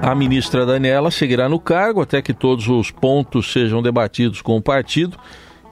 A 0.00 0.14
ministra 0.14 0.64
Daniela 0.66 1.10
seguirá 1.10 1.48
no 1.48 1.58
cargo 1.58 2.00
até 2.00 2.20
que 2.22 2.32
todos 2.32 2.68
os 2.68 2.90
pontos 2.90 3.52
sejam 3.52 3.82
debatidos 3.82 4.40
com 4.40 4.56
o 4.56 4.62
partido. 4.62 5.16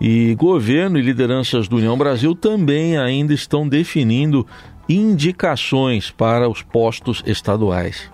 E 0.00 0.34
governo 0.36 0.98
e 0.98 1.02
lideranças 1.02 1.68
do 1.68 1.76
União 1.76 1.96
Brasil 1.96 2.34
também 2.34 2.96
ainda 2.96 3.34
estão 3.34 3.68
definindo 3.68 4.46
indicações 4.90 6.10
para 6.10 6.48
os 6.48 6.62
postos 6.62 7.22
estaduais. 7.24 8.10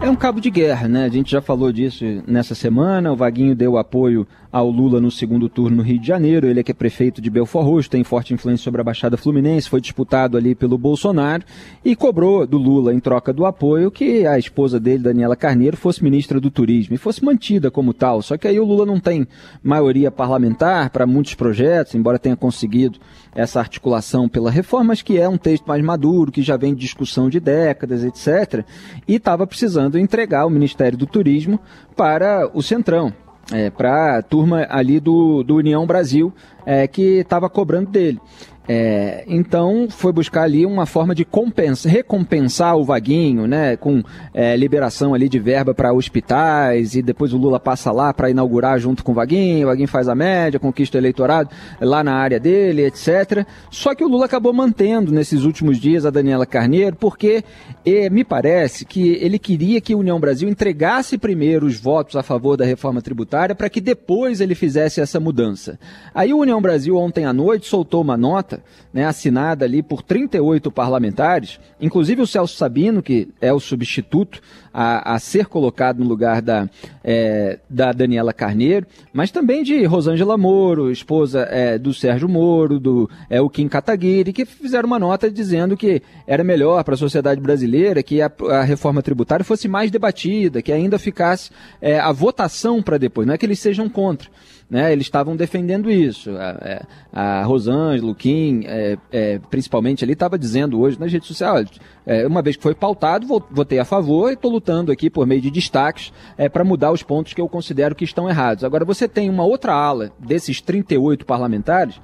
É 0.00 0.08
um 0.08 0.14
cabo 0.14 0.40
de 0.40 0.50
guerra, 0.50 0.86
né? 0.86 1.04
A 1.04 1.08
gente 1.08 1.32
já 1.32 1.40
falou 1.40 1.72
disso 1.72 2.04
nessa 2.26 2.54
semana. 2.54 3.12
O 3.12 3.16
Vaguinho 3.16 3.54
deu 3.54 3.76
apoio 3.76 4.26
ao 4.54 4.70
Lula 4.70 5.00
no 5.00 5.10
segundo 5.10 5.48
turno 5.48 5.78
no 5.78 5.82
Rio 5.82 5.98
de 5.98 6.06
Janeiro. 6.06 6.46
Ele 6.46 6.60
é 6.60 6.62
que 6.62 6.70
é 6.70 6.74
prefeito 6.74 7.20
de 7.20 7.28
Belfort 7.28 7.66
Roxo, 7.66 7.90
tem 7.90 8.04
forte 8.04 8.32
influência 8.32 8.62
sobre 8.62 8.80
a 8.80 8.84
Baixada 8.84 9.16
Fluminense, 9.16 9.68
foi 9.68 9.80
disputado 9.80 10.36
ali 10.36 10.54
pelo 10.54 10.78
Bolsonaro 10.78 11.42
e 11.84 11.96
cobrou 11.96 12.46
do 12.46 12.56
Lula, 12.56 12.94
em 12.94 13.00
troca 13.00 13.32
do 13.32 13.44
apoio, 13.44 13.90
que 13.90 14.24
a 14.24 14.38
esposa 14.38 14.78
dele, 14.78 15.02
Daniela 15.02 15.34
Carneiro, 15.34 15.76
fosse 15.76 16.04
ministra 16.04 16.40
do 16.40 16.52
Turismo 16.52 16.94
e 16.94 16.98
fosse 16.98 17.24
mantida 17.24 17.68
como 17.68 17.92
tal. 17.92 18.22
Só 18.22 18.36
que 18.36 18.46
aí 18.46 18.60
o 18.60 18.64
Lula 18.64 18.86
não 18.86 19.00
tem 19.00 19.26
maioria 19.60 20.08
parlamentar 20.08 20.88
para 20.90 21.04
muitos 21.04 21.34
projetos, 21.34 21.96
embora 21.96 22.16
tenha 22.16 22.36
conseguido 22.36 23.00
essa 23.34 23.58
articulação 23.58 24.28
pela 24.28 24.52
reforma, 24.52 24.84
mas 24.84 25.02
que 25.02 25.18
é 25.18 25.28
um 25.28 25.36
texto 25.36 25.66
mais 25.66 25.82
maduro, 25.82 26.30
que 26.30 26.42
já 26.42 26.56
vem 26.56 26.72
de 26.72 26.80
discussão 26.80 27.28
de 27.28 27.40
décadas, 27.40 28.04
etc. 28.04 28.64
E 29.08 29.16
estava 29.16 29.48
precisando 29.48 29.98
entregar 29.98 30.46
o 30.46 30.50
Ministério 30.50 30.96
do 30.96 31.06
Turismo 31.06 31.58
para 31.96 32.48
o 32.54 32.62
Centrão 32.62 33.12
é, 33.52 33.70
para 33.70 34.18
a 34.18 34.22
turma 34.22 34.66
ali 34.70 35.00
do, 35.00 35.42
do 35.42 35.56
União 35.56 35.86
Brasil, 35.86 36.32
é, 36.64 36.86
que 36.86 37.18
estava 37.18 37.48
cobrando 37.48 37.90
dele. 37.90 38.20
É, 38.66 39.24
então 39.26 39.88
foi 39.90 40.10
buscar 40.10 40.44
ali 40.44 40.64
uma 40.64 40.86
forma 40.86 41.14
de 41.14 41.24
compensa, 41.24 41.86
recompensar 41.86 42.76
o 42.76 42.84
Vaguinho, 42.84 43.46
né, 43.46 43.76
com 43.76 44.02
é, 44.32 44.56
liberação 44.56 45.12
ali 45.12 45.28
de 45.28 45.38
verba 45.38 45.74
para 45.74 45.92
hospitais 45.92 46.94
e 46.94 47.02
depois 47.02 47.34
o 47.34 47.36
Lula 47.36 47.60
passa 47.60 47.92
lá 47.92 48.14
para 48.14 48.30
inaugurar 48.30 48.78
junto 48.78 49.04
com 49.04 49.12
o 49.12 49.14
Vaguinho, 49.14 49.66
o 49.66 49.70
Vaguinho 49.70 49.88
faz 49.88 50.08
a 50.08 50.14
média, 50.14 50.58
conquista 50.58 50.96
o 50.96 51.00
eleitorado 51.00 51.50
lá 51.78 52.02
na 52.02 52.14
área 52.14 52.40
dele, 52.40 52.86
etc. 52.86 53.46
Só 53.70 53.94
que 53.94 54.02
o 54.02 54.08
Lula 54.08 54.24
acabou 54.24 54.52
mantendo 54.52 55.12
nesses 55.12 55.44
últimos 55.44 55.78
dias 55.78 56.06
a 56.06 56.10
Daniela 56.10 56.46
Carneiro 56.46 56.96
porque 56.96 57.44
é, 57.84 58.08
me 58.08 58.24
parece 58.24 58.86
que 58.86 59.18
ele 59.20 59.38
queria 59.38 59.80
que 59.80 59.92
a 59.92 59.96
União 59.96 60.18
Brasil 60.18 60.48
entregasse 60.48 61.18
primeiro 61.18 61.66
os 61.66 61.78
votos 61.78 62.16
a 62.16 62.22
favor 62.22 62.56
da 62.56 62.64
reforma 62.64 63.02
tributária 63.02 63.54
para 63.54 63.68
que 63.68 63.80
depois 63.80 64.40
ele 64.40 64.54
fizesse 64.54 65.02
essa 65.02 65.20
mudança. 65.20 65.78
Aí 66.14 66.32
o 66.32 66.38
União 66.38 66.62
Brasil 66.62 66.96
ontem 66.96 67.26
à 67.26 67.32
noite 67.32 67.66
soltou 67.66 68.00
uma 68.00 68.16
nota 68.16 68.53
nota 68.54 68.62
né, 68.92 69.04
assinada 69.04 69.64
ali 69.64 69.82
por 69.82 70.02
38 70.02 70.70
parlamentares, 70.70 71.58
inclusive 71.80 72.22
o 72.22 72.26
Celso 72.26 72.56
Sabino, 72.56 73.02
que 73.02 73.28
é 73.40 73.52
o 73.52 73.60
substituto 73.60 74.40
a, 74.74 75.14
a 75.14 75.18
ser 75.20 75.46
colocado 75.46 76.00
no 76.00 76.08
lugar 76.08 76.42
da, 76.42 76.68
é, 77.04 77.60
da 77.70 77.92
Daniela 77.92 78.32
Carneiro, 78.32 78.84
mas 79.12 79.30
também 79.30 79.62
de 79.62 79.84
Rosângela 79.84 80.36
Moro, 80.36 80.90
esposa 80.90 81.46
é, 81.48 81.78
do 81.78 81.94
Sérgio 81.94 82.28
Moro, 82.28 82.80
do 82.80 83.08
é, 83.30 83.40
o 83.40 83.48
Kim 83.48 83.68
Kataguiri, 83.68 84.32
que 84.32 84.44
fizeram 84.44 84.88
uma 84.88 84.98
nota 84.98 85.30
dizendo 85.30 85.76
que 85.76 86.02
era 86.26 86.42
melhor 86.42 86.82
para 86.82 86.94
a 86.94 86.98
sociedade 86.98 87.40
brasileira 87.40 88.02
que 88.02 88.20
a, 88.20 88.30
a, 88.50 88.62
reforma 88.64 89.00
tributária 89.00 89.44
fosse 89.44 89.68
mais 89.68 89.92
debatida, 89.92 90.60
que 90.60 90.72
ainda 90.72 90.98
ficasse 90.98 91.52
é, 91.80 92.00
a 92.00 92.10
votação 92.10 92.82
para 92.82 92.98
depois, 92.98 93.28
não 93.28 93.34
é 93.34 93.38
que 93.38 93.46
eles 93.46 93.60
sejam 93.60 93.88
contra 93.88 94.28
né, 94.68 94.92
eles 94.92 95.06
estavam 95.06 95.36
defendendo 95.36 95.90
isso. 95.90 96.30
A, 96.30 96.58
é, 96.62 96.82
a 97.12 97.42
Rosângela, 97.44 98.10
o 98.10 98.14
Kim, 98.14 98.62
é, 98.64 98.96
é, 99.12 99.38
principalmente 99.50 100.02
ali, 100.02 100.14
estava 100.14 100.38
dizendo 100.38 100.80
hoje 100.80 100.98
nas 100.98 101.12
redes 101.12 101.28
sociais, 101.28 101.68
é, 102.06 102.26
uma 102.26 102.42
vez 102.42 102.56
que 102.56 102.62
foi 102.62 102.74
pautado, 102.74 103.26
votei 103.50 103.78
a 103.78 103.84
favor 103.84 104.30
e 104.30 104.34
estou 104.34 104.50
lutando 104.50 104.92
aqui 104.92 105.08
por 105.08 105.26
meio 105.26 105.40
de 105.40 105.50
destaques 105.50 106.12
é, 106.36 106.48
para 106.48 106.64
mudar 106.64 106.92
os 106.92 107.02
pontos 107.02 107.32
que 107.32 107.40
eu 107.40 107.48
considero 107.48 107.94
que 107.94 108.04
estão 108.04 108.28
errados. 108.28 108.64
Agora, 108.64 108.84
você 108.84 109.08
tem 109.08 109.30
uma 109.30 109.44
outra 109.44 109.72
ala 109.72 110.12
desses 110.18 110.60
38 110.60 111.24
parlamentares 111.24 112.00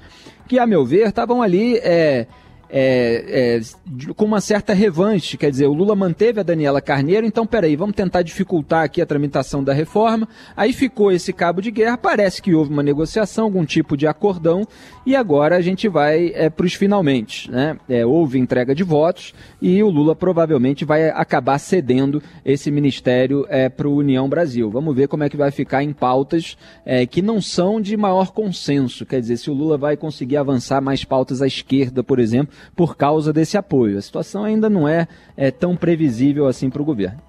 que, 0.49 0.59
a 0.59 0.67
meu 0.67 0.85
ver, 0.85 1.09
estavam 1.09 1.43
ali 1.43 1.77
é, 1.79 2.27
é, 2.73 3.59
é, 3.59 4.13
com 4.15 4.25
uma 4.25 4.41
certa 4.41 4.73
revanche. 4.73 5.37
Quer 5.37 5.51
dizer, 5.51 5.67
o 5.67 5.73
Lula 5.73 5.95
manteve 5.95 6.41
a 6.41 6.43
Daniela 6.43 6.81
Carneiro, 6.81 7.27
então 7.27 7.47
peraí, 7.47 7.77
vamos 7.77 7.97
tentar 7.97 8.23
dificultar 8.23 8.85
aqui 8.85 9.01
a 9.01 9.07
tramitação 9.07 9.63
da 9.63 9.73
reforma. 9.73 10.29
Aí 10.57 10.73
ficou 10.73 11.13
esse 11.13 11.33
cabo 11.33 11.61
de 11.61 11.71
guerra, 11.71 11.99
parece 11.99 12.41
que 12.41 12.55
houve 12.55 12.73
uma 12.73 12.83
negociação, 12.83 13.45
algum 13.45 13.65
tipo 13.65 13.97
de 13.97 14.07
acordão, 14.07 14.67
e 15.05 15.17
agora 15.17 15.57
a 15.57 15.61
gente 15.61 15.89
vai 15.89 16.33
é, 16.35 16.49
para 16.49 16.67
os 16.67 16.75
finalmente. 16.75 17.51
Né? 17.51 17.77
É, 17.89 18.07
houve 18.07 18.39
entrega 18.39 18.75
de 18.75 18.83
votos 18.83 19.35
e 19.61 19.83
o 19.83 19.91
Lula 19.91 20.15
provavelmente 20.15 20.85
vai 20.85 21.11
acabar 21.11 21.59
cedendo 21.59 22.23
esse 22.45 22.71
ministério 22.71 23.47
é, 23.49 23.69
para 23.69 23.89
o 23.89 23.97
União 23.97 24.29
Brasil. 24.29 24.71
Vamos 24.71 24.95
ver 24.95 25.09
como 25.09 25.25
é 25.25 25.29
que 25.29 25.37
vai 25.37 25.51
ficar 25.51 25.83
em 25.83 25.93
pautas 25.93 26.57
é, 26.85 27.07
que 27.07 27.23
não 27.23 27.41
são 27.41 27.81
de 27.81 27.97
maior 27.97 28.33
consenso. 28.33 29.05
Quer 29.05 29.21
dizer, 29.21 29.37
se 29.37 29.51
o 29.51 29.55
Lula 29.55 29.77
vai 29.77 29.97
conseguir 29.97 30.37
avançar 30.37 30.81
mais 30.81 31.05
pautas 31.05 31.43
à 31.43 31.47
esquerda, 31.47 32.03
por 32.03 32.19
exemplo, 32.19 32.55
por 32.75 32.97
causa 32.97 33.33
desse 33.33 33.57
apoio. 33.57 33.99
A 33.99 34.03
situação 34.03 34.45
ainda 34.45 34.69
não 34.69 34.89
é, 34.89 35.07
é 35.37 35.51
tão 35.51 35.77
previsível 35.77 36.47
assim 36.47 36.71
para 36.71 36.83
o 36.83 36.85
governo. 36.85 37.21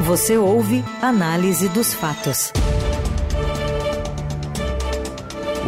Você 0.00 0.36
ouve 0.38 0.82
Análise 1.02 1.68
dos 1.68 1.92
Fatos. 1.92 2.52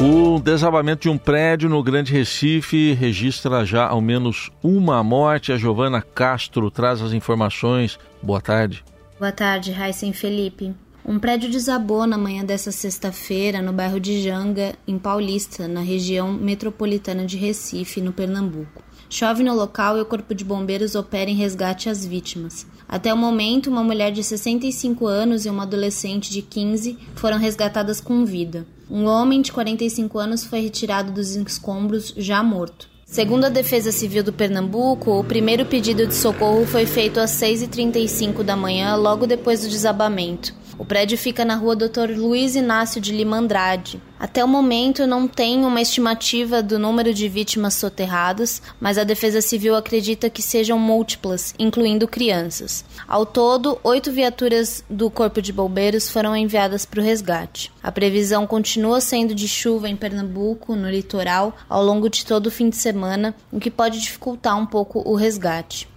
O 0.01 0.41
desabamento 0.41 1.03
de 1.03 1.09
um 1.11 1.19
prédio 1.19 1.69
no 1.69 1.83
Grande 1.83 2.13
Recife 2.13 2.95
registra 2.95 3.65
já 3.65 3.87
ao 3.87 4.01
menos 4.01 4.51
uma 4.63 5.03
morte. 5.05 5.53
A 5.53 5.57
Giovana 5.57 6.01
Castro 6.01 6.71
traz 6.71 7.03
as 7.03 7.13
informações. 7.13 7.99
Boa 8.23 8.41
tarde. 8.41 8.83
Boa 9.19 9.31
tarde, 9.31 9.71
Raíssen 9.71 10.13
Felipe. 10.13 10.75
Um 11.05 11.19
prédio 11.19 11.51
desabou 11.51 12.07
na 12.07 12.17
manhã 12.17 12.45
dessa 12.45 12.71
sexta-feira 12.71 13.61
no 13.61 13.73
bairro 13.73 13.99
de 13.99 14.23
Janga, 14.23 14.77
em 14.87 14.97
Paulista, 14.97 15.67
na 15.67 15.81
região 15.81 16.33
metropolitana 16.33 17.27
de 17.27 17.37
Recife, 17.37 18.01
no 18.01 18.13
Pernambuco. 18.13 18.85
chove 19.11 19.43
no 19.43 19.53
local 19.53 19.99
e 19.99 20.01
o 20.01 20.07
Corpo 20.07 20.33
de 20.33 20.45
Bombeiros 20.45 20.95
opera 20.95 21.29
em 21.29 21.35
resgate 21.35 21.89
às 21.89 22.07
vítimas. 22.07 22.67
Até 22.89 23.13
o 23.13 23.17
momento, 23.17 23.69
uma 23.69 23.83
mulher 23.83 24.13
de 24.13 24.23
65 24.23 25.05
anos 25.07 25.45
e 25.45 25.51
uma 25.51 25.65
adolescente 25.65 26.31
de 26.31 26.41
15 26.41 26.97
foram 27.17 27.37
resgatadas 27.37 28.01
com 28.01 28.25
vida. 28.25 28.65
Um 28.89 29.05
homem 29.07 29.43
de 29.43 29.51
45 29.51 30.19
anos 30.21 30.45
foi 30.45 30.61
retirado 30.61 31.11
dos 31.11 31.35
escombros 31.35 32.15
já 32.17 32.43
morto. 32.45 32.89
Segundo 33.05 33.45
a 33.45 33.51
Defesa 33.51 33.93
Civil 33.93 34.23
do 34.23 34.33
Pernambuco, 34.33 35.19
o 35.19 35.25
primeiro 35.25 35.67
pedido 35.67 36.07
de 36.07 36.15
socorro 36.15 36.65
foi 36.65 36.87
feito 36.87 37.21
às 37.21 37.33
6h35 37.33 38.43
da 38.43 38.57
manhã, 38.57 38.95
logo 38.95 39.27
depois 39.27 39.61
do 39.61 39.69
desabamento. 39.69 40.55
O 40.83 40.85
prédio 40.85 41.17
fica 41.17 41.45
na 41.45 41.55
rua 41.55 41.77
Dr. 41.77 42.11
Luiz 42.17 42.57
Inácio 42.57 43.01
de 43.01 43.13
Lima 43.13 43.37
Andrade. 43.37 44.03
Até 44.19 44.45
o 44.45 44.49
momento 44.49 45.07
não 45.07 45.29
tem 45.29 45.65
uma 45.65 45.81
estimativa 45.81 46.61
do 46.61 46.77
número 46.77 47.15
de 47.15 47.29
vítimas 47.29 47.75
soterradas, 47.75 48.61
mas 48.81 48.99
a 48.99 49.05
Defesa 49.05 49.41
Civil 49.41 49.77
acredita 49.77 50.29
que 50.29 50.43
sejam 50.43 50.81
múltiplas, 50.81 51.55
incluindo 51.57 52.09
crianças. 52.09 52.85
Ao 53.07 53.25
todo, 53.25 53.79
oito 53.85 54.11
viaturas 54.11 54.85
do 54.91 55.09
Corpo 55.09 55.41
de 55.41 55.53
Bombeiros 55.53 56.11
foram 56.11 56.37
enviadas 56.37 56.85
para 56.85 56.99
o 56.99 57.05
resgate. 57.05 57.71
A 57.81 57.93
previsão 57.93 58.45
continua 58.45 59.01
sendo 59.01 59.37
de 59.37 59.47
chuva 59.47 59.89
em 59.89 59.95
Pernambuco, 59.95 60.75
no 60.75 60.91
litoral, 60.91 61.57
ao 61.69 61.85
longo 61.85 62.11
de 62.11 62.27
todo 62.27 62.49
o 62.49 62.51
fim 62.51 62.69
de 62.69 62.77
semana, 62.77 63.37
o 63.53 63.61
que 63.61 63.71
pode 63.71 64.01
dificultar 64.01 64.59
um 64.59 64.67
pouco 64.67 65.01
o 65.09 65.15
resgate 65.15 65.92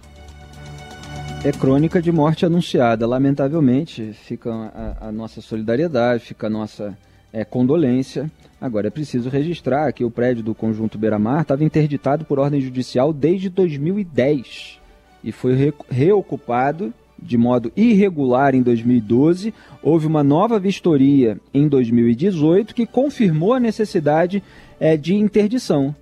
é 1.44 1.52
crônica 1.52 2.02
de 2.02 2.10
morte 2.10 2.44
anunciada. 2.44 3.06
Lamentavelmente, 3.06 4.12
fica 4.12 4.50
a, 4.52 5.08
a 5.08 5.12
nossa 5.12 5.40
solidariedade, 5.40 6.24
fica 6.24 6.48
a 6.48 6.50
nossa 6.50 6.98
é, 7.32 7.44
condolência. 7.44 8.28
Agora, 8.60 8.88
é 8.88 8.90
preciso 8.90 9.28
registrar 9.28 9.92
que 9.92 10.04
o 10.04 10.10
prédio 10.10 10.42
do 10.42 10.54
Conjunto 10.54 10.98
Beira-Mar 10.98 11.42
estava 11.42 11.62
interditado 11.62 12.24
por 12.24 12.38
ordem 12.38 12.60
judicial 12.60 13.12
desde 13.12 13.48
2010 13.48 14.80
e 15.22 15.30
foi 15.30 15.54
re 15.54 15.72
reocupado 15.88 16.92
de 17.16 17.38
modo 17.38 17.70
irregular 17.76 18.54
em 18.54 18.62
2012. 18.62 19.54
Houve 19.82 20.06
uma 20.06 20.24
nova 20.24 20.58
vistoria 20.58 21.38
em 21.52 21.68
2018 21.68 22.74
que 22.74 22.86
confirmou 22.86 23.54
a 23.54 23.60
necessidade 23.60 24.42
é, 24.80 24.96
de 24.96 25.14
interdição. 25.14 25.94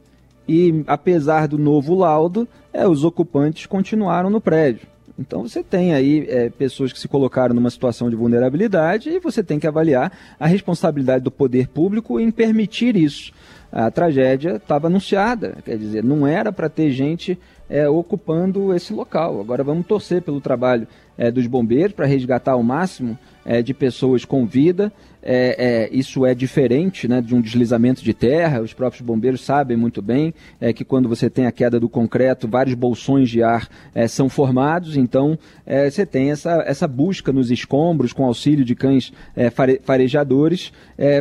E, 0.48 0.84
apesar 0.86 1.48
do 1.48 1.58
novo 1.58 1.94
laudo, 1.94 2.48
é, 2.72 2.86
os 2.86 3.04
ocupantes 3.04 3.66
continuaram 3.66 4.30
no 4.30 4.40
prédio. 4.40 4.93
Então 5.18 5.42
você 5.42 5.62
tem 5.62 5.94
aí 5.94 6.26
é, 6.28 6.50
pessoas 6.50 6.92
que 6.92 6.98
se 6.98 7.06
colocaram 7.06 7.54
numa 7.54 7.70
situação 7.70 8.10
de 8.10 8.16
vulnerabilidade 8.16 9.10
e 9.10 9.20
você 9.20 9.42
tem 9.42 9.60
que 9.60 9.66
avaliar 9.66 10.12
a 10.38 10.46
responsabilidade 10.46 11.22
do 11.22 11.30
poder 11.30 11.68
público 11.68 12.18
em 12.18 12.30
permitir 12.30 12.96
isso. 12.96 13.32
A 13.70 13.90
tragédia 13.90 14.56
estava 14.56 14.86
anunciada, 14.86 15.56
quer 15.64 15.76
dizer, 15.76 16.02
não 16.02 16.26
era 16.26 16.52
para 16.52 16.68
ter 16.68 16.90
gente 16.90 17.38
é, 17.68 17.88
ocupando 17.88 18.74
esse 18.74 18.92
local. 18.92 19.40
Agora 19.40 19.64
vamos 19.64 19.86
torcer 19.86 20.22
pelo 20.22 20.40
trabalho 20.40 20.86
é, 21.16 21.30
dos 21.30 21.46
bombeiros 21.46 21.92
para 21.92 22.06
resgatar 22.06 22.56
o 22.56 22.62
máximo 22.62 23.18
é, 23.44 23.62
de 23.62 23.74
pessoas 23.74 24.24
com 24.24 24.46
vida 24.46 24.92
é, 25.24 25.86
é, 25.86 25.88
isso 25.90 26.26
é 26.26 26.34
diferente 26.34 27.08
né, 27.08 27.22
de 27.22 27.34
um 27.34 27.40
deslizamento 27.40 28.04
de 28.04 28.12
terra. 28.12 28.60
Os 28.60 28.74
próprios 28.74 29.00
bombeiros 29.00 29.40
sabem 29.40 29.76
muito 29.76 30.02
bem 30.02 30.34
é, 30.60 30.72
que 30.72 30.84
quando 30.84 31.08
você 31.08 31.30
tem 31.30 31.46
a 31.46 31.52
queda 31.52 31.80
do 31.80 31.88
concreto, 31.88 32.46
vários 32.46 32.74
bolsões 32.74 33.30
de 33.30 33.42
ar 33.42 33.66
é, 33.94 34.06
são 34.06 34.28
formados. 34.28 34.98
Então, 34.98 35.38
é, 35.64 35.88
você 35.88 36.04
tem 36.04 36.30
essa, 36.30 36.62
essa 36.66 36.86
busca 36.86 37.32
nos 37.32 37.50
escombros 37.50 38.12
com 38.12 38.26
auxílio 38.26 38.64
de 38.64 38.74
cães 38.74 39.12
é, 39.34 39.48
fare, 39.48 39.80
farejadores 39.82 40.72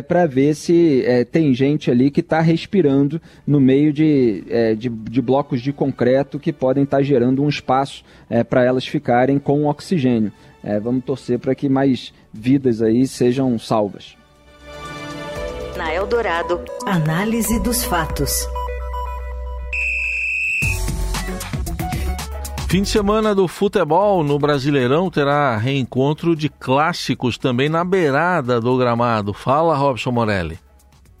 para 0.06 0.26
ver 0.26 0.54
se 0.54 1.04
tem 1.32 1.52
gente 1.54 1.90
ali 1.90 2.10
que 2.10 2.20
está 2.20 2.40
respirando 2.40 3.20
no 3.46 3.60
meio 3.60 3.92
de, 3.92 4.44
de, 4.78 4.88
de, 4.88 5.22
blocos 5.22 5.60
de 5.60 5.72
concreto 5.72 6.38
que 6.38 6.52
podem 6.52 6.84
estar 6.84 6.98
tá 6.98 7.02
gerando 7.02 7.42
um 7.42 7.48
espaço 7.48 8.04
para 8.48 8.62
elas 8.62 8.86
ficarem 8.86 9.38
com 9.38 9.66
oxigênio. 9.66 10.32
Vamos 10.80 11.04
torcer 11.04 11.38
para 11.38 11.54
que 11.54 11.68
mais 11.68 12.12
vidas 12.32 12.80
aí 12.80 13.06
sejam 13.06 13.58
salvas. 13.58 14.16
Na 15.76 15.92
Eldorado, 15.92 16.64
análise 16.86 17.60
dos 17.60 17.84
fatos. 17.84 18.48
Fim 22.74 22.82
de 22.82 22.88
semana 22.88 23.34
do 23.36 23.46
futebol 23.46 24.24
no 24.24 24.36
Brasileirão 24.36 25.08
terá 25.08 25.56
reencontro 25.56 26.34
de 26.34 26.48
clássicos 26.48 27.38
também 27.38 27.68
na 27.68 27.84
beirada 27.84 28.60
do 28.60 28.76
gramado. 28.76 29.32
Fala, 29.32 29.76
Robson 29.76 30.10
Morelli. 30.10 30.58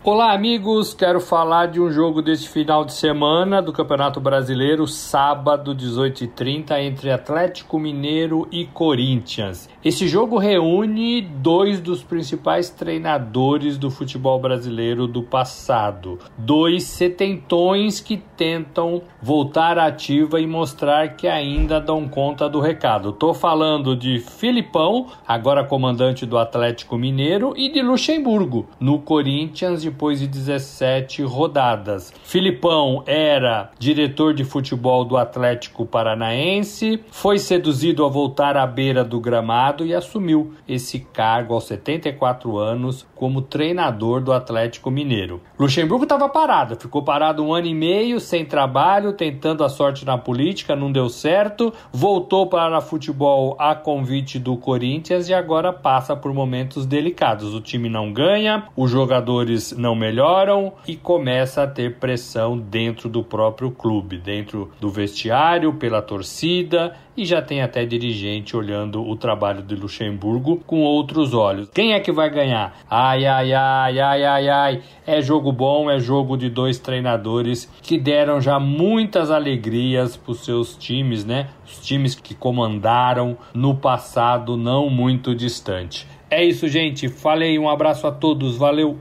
Olá, 0.06 0.34
amigos. 0.34 0.92
Quero 0.92 1.18
falar 1.18 1.68
de 1.68 1.80
um 1.80 1.90
jogo 1.90 2.20
deste 2.20 2.46
final 2.50 2.84
de 2.84 2.92
semana 2.92 3.62
do 3.62 3.72
Campeonato 3.72 4.20
Brasileiro, 4.20 4.86
sábado, 4.86 5.74
18h30, 5.74 6.78
entre 6.82 7.10
Atlético 7.10 7.78
Mineiro 7.78 8.46
e 8.52 8.66
Corinthians. 8.66 9.66
Esse 9.82 10.06
jogo 10.06 10.36
reúne 10.36 11.22
dois 11.22 11.80
dos 11.80 12.02
principais 12.02 12.68
treinadores 12.68 13.78
do 13.78 13.90
futebol 13.90 14.38
brasileiro 14.38 15.06
do 15.06 15.22
passado. 15.22 16.18
Dois 16.36 16.82
setentões 16.82 17.98
que 17.98 18.18
tentam 18.36 19.00
voltar 19.22 19.78
à 19.78 19.86
ativa 19.86 20.38
e 20.38 20.46
mostrar 20.46 21.16
que 21.16 21.26
ainda 21.26 21.80
dão 21.80 22.06
conta 22.06 22.46
do 22.46 22.60
recado. 22.60 23.10
Tô 23.10 23.32
falando 23.32 23.96
de 23.96 24.18
Filipão, 24.18 25.06
agora 25.26 25.64
comandante 25.64 26.26
do 26.26 26.36
Atlético 26.36 26.98
Mineiro, 26.98 27.54
e 27.56 27.72
de 27.72 27.80
Luxemburgo, 27.80 28.66
no 28.78 28.98
Corinthians 28.98 29.80
de 29.80 29.93
depois 29.94 30.18
de 30.18 30.26
17 30.26 31.22
rodadas. 31.22 32.12
Filipão 32.24 33.04
era 33.06 33.70
diretor 33.78 34.34
de 34.34 34.42
futebol 34.42 35.04
do 35.04 35.16
Atlético 35.16 35.86
Paranaense, 35.86 37.00
foi 37.12 37.38
seduzido 37.38 38.04
a 38.04 38.08
voltar 38.08 38.56
à 38.56 38.66
beira 38.66 39.04
do 39.04 39.20
gramado 39.20 39.86
e 39.86 39.94
assumiu 39.94 40.52
esse 40.66 40.98
cargo 40.98 41.54
aos 41.54 41.64
74 41.64 42.58
anos 42.58 43.06
como 43.14 43.40
treinador 43.40 44.20
do 44.20 44.32
Atlético 44.32 44.90
Mineiro. 44.90 45.40
Luxemburgo 45.56 46.02
estava 46.02 46.28
parado, 46.28 46.74
ficou 46.74 47.02
parado 47.02 47.44
um 47.44 47.54
ano 47.54 47.68
e 47.68 47.74
meio 47.74 48.18
sem 48.18 48.44
trabalho, 48.44 49.12
tentando 49.12 49.62
a 49.62 49.68
sorte 49.68 50.04
na 50.04 50.18
política, 50.18 50.74
não 50.74 50.90
deu 50.90 51.08
certo, 51.08 51.72
voltou 51.92 52.48
para 52.48 52.80
futebol 52.80 53.54
a 53.60 53.76
convite 53.76 54.40
do 54.40 54.56
Corinthians 54.56 55.28
e 55.28 55.34
agora 55.34 55.72
passa 55.72 56.16
por 56.16 56.34
momentos 56.34 56.84
delicados. 56.84 57.54
O 57.54 57.60
time 57.60 57.88
não 57.88 58.12
ganha, 58.12 58.64
os 58.76 58.90
jogadores 58.90 59.72
não 59.84 59.94
melhoram 59.94 60.72
e 60.88 60.96
começa 60.96 61.62
a 61.62 61.66
ter 61.66 61.96
pressão 61.96 62.58
dentro 62.58 63.06
do 63.06 63.22
próprio 63.22 63.70
clube, 63.70 64.16
dentro 64.16 64.70
do 64.80 64.88
vestiário, 64.88 65.74
pela 65.74 66.00
torcida 66.00 66.96
e 67.14 67.26
já 67.26 67.42
tem 67.42 67.60
até 67.60 67.84
dirigente 67.84 68.56
olhando 68.56 69.06
o 69.06 69.14
trabalho 69.14 69.62
de 69.62 69.74
Luxemburgo 69.74 70.56
com 70.66 70.80
outros 70.80 71.34
olhos. 71.34 71.68
Quem 71.68 71.92
é 71.92 72.00
que 72.00 72.10
vai 72.10 72.30
ganhar? 72.30 72.78
Ai, 72.88 73.26
ai, 73.26 73.52
ai, 73.52 74.00
ai, 74.00 74.24
ai, 74.24 74.48
ai. 74.48 74.82
É 75.06 75.20
jogo 75.20 75.52
bom, 75.52 75.90
é 75.90 76.00
jogo 76.00 76.34
de 76.34 76.48
dois 76.48 76.78
treinadores 76.78 77.70
que 77.82 77.98
deram 77.98 78.40
já 78.40 78.58
muitas 78.58 79.30
alegrias 79.30 80.16
para 80.16 80.32
os 80.32 80.46
seus 80.46 80.78
times, 80.78 81.26
né? 81.26 81.48
Os 81.66 81.78
times 81.78 82.14
que 82.14 82.34
comandaram 82.34 83.36
no 83.52 83.74
passado 83.74 84.56
não 84.56 84.88
muito 84.88 85.34
distante. 85.34 86.08
É 86.30 86.42
isso, 86.42 86.66
gente. 86.68 87.06
Falei, 87.08 87.58
um 87.58 87.68
abraço 87.68 88.06
a 88.06 88.10
todos. 88.10 88.56
Valeu! 88.56 88.98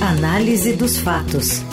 Análise 0.00 0.74
dos 0.74 0.98
fatos. 0.98 1.64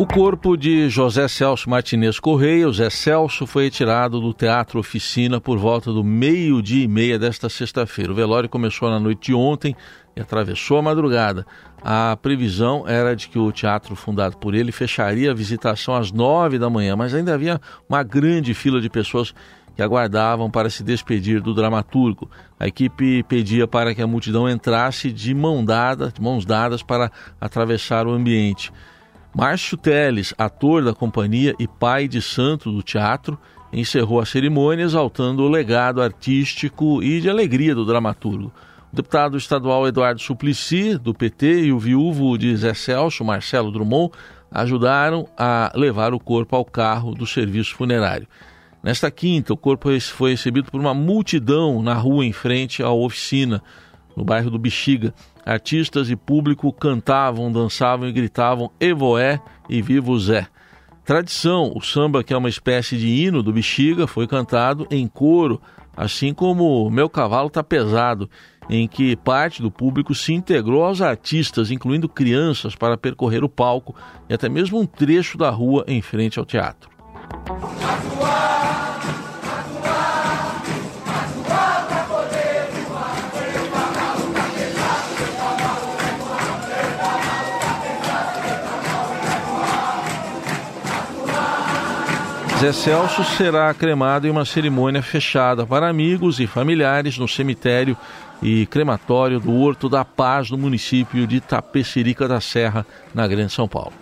O 0.00 0.06
corpo 0.06 0.56
de 0.56 0.88
José 0.88 1.28
Celso 1.28 1.68
Martinez 1.68 2.18
Correia, 2.18 2.66
o 2.66 2.72
Zé 2.72 2.88
Celso, 2.88 3.46
foi 3.46 3.64
retirado 3.64 4.18
do 4.18 4.32
Teatro 4.32 4.80
Oficina 4.80 5.38
por 5.38 5.58
volta 5.58 5.92
do 5.92 6.02
meio-dia 6.02 6.84
e 6.84 6.88
meia 6.88 7.18
desta 7.18 7.50
sexta-feira. 7.50 8.10
O 8.10 8.14
velório 8.14 8.48
começou 8.48 8.88
na 8.88 8.98
noite 8.98 9.26
de 9.26 9.34
ontem 9.34 9.76
e 10.16 10.20
atravessou 10.22 10.78
a 10.78 10.82
madrugada. 10.82 11.46
A 11.82 12.16
previsão 12.16 12.88
era 12.88 13.14
de 13.14 13.28
que 13.28 13.38
o 13.38 13.52
teatro 13.52 13.94
fundado 13.94 14.38
por 14.38 14.54
ele 14.54 14.72
fecharia 14.72 15.32
a 15.32 15.34
visitação 15.34 15.94
às 15.94 16.10
nove 16.10 16.58
da 16.58 16.70
manhã, 16.70 16.96
mas 16.96 17.12
ainda 17.12 17.34
havia 17.34 17.60
uma 17.86 18.02
grande 18.02 18.54
fila 18.54 18.80
de 18.80 18.88
pessoas 18.88 19.34
que 19.80 19.82
aguardavam 19.82 20.50
para 20.50 20.68
se 20.68 20.84
despedir 20.84 21.40
do 21.40 21.54
dramaturgo. 21.54 22.30
A 22.58 22.66
equipe 22.66 23.22
pedia 23.22 23.66
para 23.66 23.94
que 23.94 24.02
a 24.02 24.06
multidão 24.06 24.46
entrasse 24.46 25.10
de 25.10 25.34
mão 25.34 25.64
dada, 25.64 26.12
de 26.12 26.20
mãos 26.20 26.44
dadas 26.44 26.82
para 26.82 27.10
atravessar 27.40 28.06
o 28.06 28.12
ambiente. 28.12 28.70
Márcio 29.34 29.78
Teles, 29.78 30.34
ator 30.36 30.84
da 30.84 30.92
companhia 30.92 31.54
e 31.58 31.66
pai 31.66 32.06
de 32.06 32.20
santo 32.20 32.70
do 32.70 32.82
teatro, 32.82 33.38
encerrou 33.72 34.20
a 34.20 34.26
cerimônia 34.26 34.84
exaltando 34.84 35.44
o 35.44 35.48
legado 35.48 36.02
artístico 36.02 37.02
e 37.02 37.18
de 37.18 37.30
alegria 37.30 37.74
do 37.74 37.86
dramaturgo. 37.86 38.52
O 38.92 38.96
deputado 38.96 39.38
estadual 39.38 39.88
Eduardo 39.88 40.20
Suplicy, 40.20 40.98
do 40.98 41.14
PT, 41.14 41.62
e 41.62 41.72
o 41.72 41.78
viúvo 41.78 42.36
de 42.36 42.54
Zé 42.54 42.74
Celso, 42.74 43.24
Marcelo 43.24 43.72
Drummond, 43.72 44.12
ajudaram 44.50 45.26
a 45.38 45.72
levar 45.74 46.12
o 46.12 46.20
corpo 46.20 46.54
ao 46.54 46.66
carro 46.66 47.14
do 47.14 47.26
serviço 47.26 47.74
funerário. 47.74 48.26
Nesta 48.82 49.10
quinta, 49.10 49.52
o 49.52 49.56
corpo 49.56 49.88
foi 50.00 50.30
recebido 50.30 50.70
por 50.70 50.80
uma 50.80 50.94
multidão 50.94 51.82
na 51.82 51.94
rua 51.94 52.24
em 52.24 52.32
frente 52.32 52.82
à 52.82 52.90
oficina, 52.90 53.62
no 54.16 54.24
bairro 54.24 54.50
do 54.50 54.58
Bexiga. 54.58 55.14
artistas 55.44 56.10
e 56.10 56.16
público 56.16 56.72
cantavam, 56.72 57.52
dançavam 57.52 58.08
e 58.08 58.12
gritavam 58.12 58.70
Evoé 58.80 59.40
e 59.68 59.82
Vivo 59.82 60.18
Zé. 60.18 60.46
Tradição, 61.04 61.72
o 61.74 61.80
samba, 61.80 62.22
que 62.22 62.32
é 62.32 62.36
uma 62.36 62.48
espécie 62.48 62.96
de 62.96 63.08
hino 63.08 63.42
do 63.42 63.52
Bexiga, 63.52 64.06
foi 64.06 64.26
cantado 64.26 64.86
em 64.90 65.06
coro, 65.08 65.60
assim 65.96 66.32
como 66.32 66.88
Meu 66.90 67.10
Cavalo 67.10 67.50
Tá 67.50 67.64
Pesado, 67.64 68.30
em 68.68 68.86
que 68.86 69.16
parte 69.16 69.60
do 69.60 69.70
público 69.70 70.14
se 70.14 70.32
integrou 70.32 70.84
aos 70.84 71.02
artistas, 71.02 71.70
incluindo 71.70 72.08
crianças, 72.08 72.76
para 72.76 72.96
percorrer 72.96 73.42
o 73.42 73.48
palco 73.48 73.94
e 74.28 74.34
até 74.34 74.48
mesmo 74.48 74.78
um 74.78 74.86
trecho 74.86 75.36
da 75.36 75.50
rua 75.50 75.84
em 75.88 76.00
frente 76.00 76.38
ao 76.38 76.46
teatro. 76.46 76.88
Zé 92.60 92.72
Celso 92.72 93.24
será 93.24 93.72
cremado 93.72 94.26
em 94.26 94.30
uma 94.30 94.44
cerimônia 94.44 95.00
fechada 95.00 95.64
para 95.64 95.88
amigos 95.88 96.38
e 96.40 96.46
familiares 96.46 97.16
no 97.16 97.26
cemitério 97.26 97.96
e 98.42 98.66
crematório 98.66 99.40
do 99.40 99.50
Horto 99.50 99.88
da 99.88 100.04
Paz, 100.04 100.50
no 100.50 100.58
município 100.58 101.26
de 101.26 101.40
Tapecerica 101.40 102.28
da 102.28 102.38
Serra, 102.38 102.84
na 103.14 103.26
Grande 103.26 103.50
São 103.50 103.66
Paulo. 103.66 103.94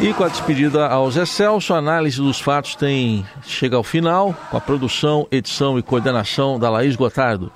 E 0.00 0.14
com 0.14 0.24
a 0.24 0.28
despedida 0.28 0.86
ao 0.86 1.10
Zé 1.10 1.26
Celso, 1.26 1.74
a 1.74 1.76
análise 1.76 2.16
dos 2.16 2.40
fatos 2.40 2.74
tem 2.74 3.26
chega 3.42 3.76
ao 3.76 3.82
final, 3.82 4.34
com 4.50 4.56
a 4.56 4.60
produção, 4.62 5.28
edição 5.30 5.78
e 5.78 5.82
coordenação 5.82 6.58
da 6.58 6.70
Laís 6.70 6.96
Gotardo. 6.96 7.52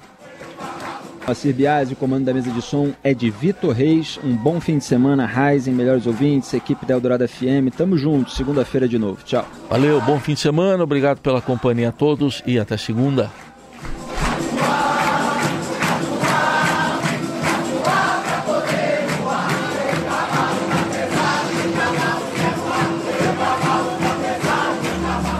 Moacir 1.27 1.55
Biasi, 1.55 1.93
o 1.93 1.97
comando 1.97 2.25
da 2.25 2.35
mesa 2.35 2.51
de 2.51 2.61
som 2.61 2.93
é 3.03 3.15
de 3.15 3.31
Vitor 3.31 3.73
Reis. 3.73 4.19
Um 4.23 4.37
bom 4.37 4.61
fim 4.61 4.79
de 4.79 4.85
semana, 4.85 5.25
Ryzen, 5.25 5.73
melhores 5.73 6.07
ouvintes, 6.07 6.53
equipe 6.53 6.85
da 6.85 6.95
Eldorado 6.95 7.27
FM. 7.27 7.71
Tamo 7.77 7.97
junto, 7.97 8.31
segunda-feira 8.31 8.89
de 8.89 8.99
novo. 8.99 9.23
Tchau. 9.25 9.47
Valeu, 9.71 10.01
bom 10.03 10.19
fim 10.19 10.35
de 10.35 10.41
semana, 10.41 10.83
obrigado 10.83 11.21
pela 11.21 11.41
companhia 11.41 11.91
a 11.91 11.93
todos 11.93 12.43
e 12.47 12.59
até 12.59 12.77
segunda. 12.77 13.31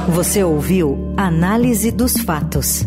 Você 0.09 0.45
ouviu 0.45 1.15
Análise 1.17 1.91
dos 1.91 2.17
Fatos. 2.19 2.87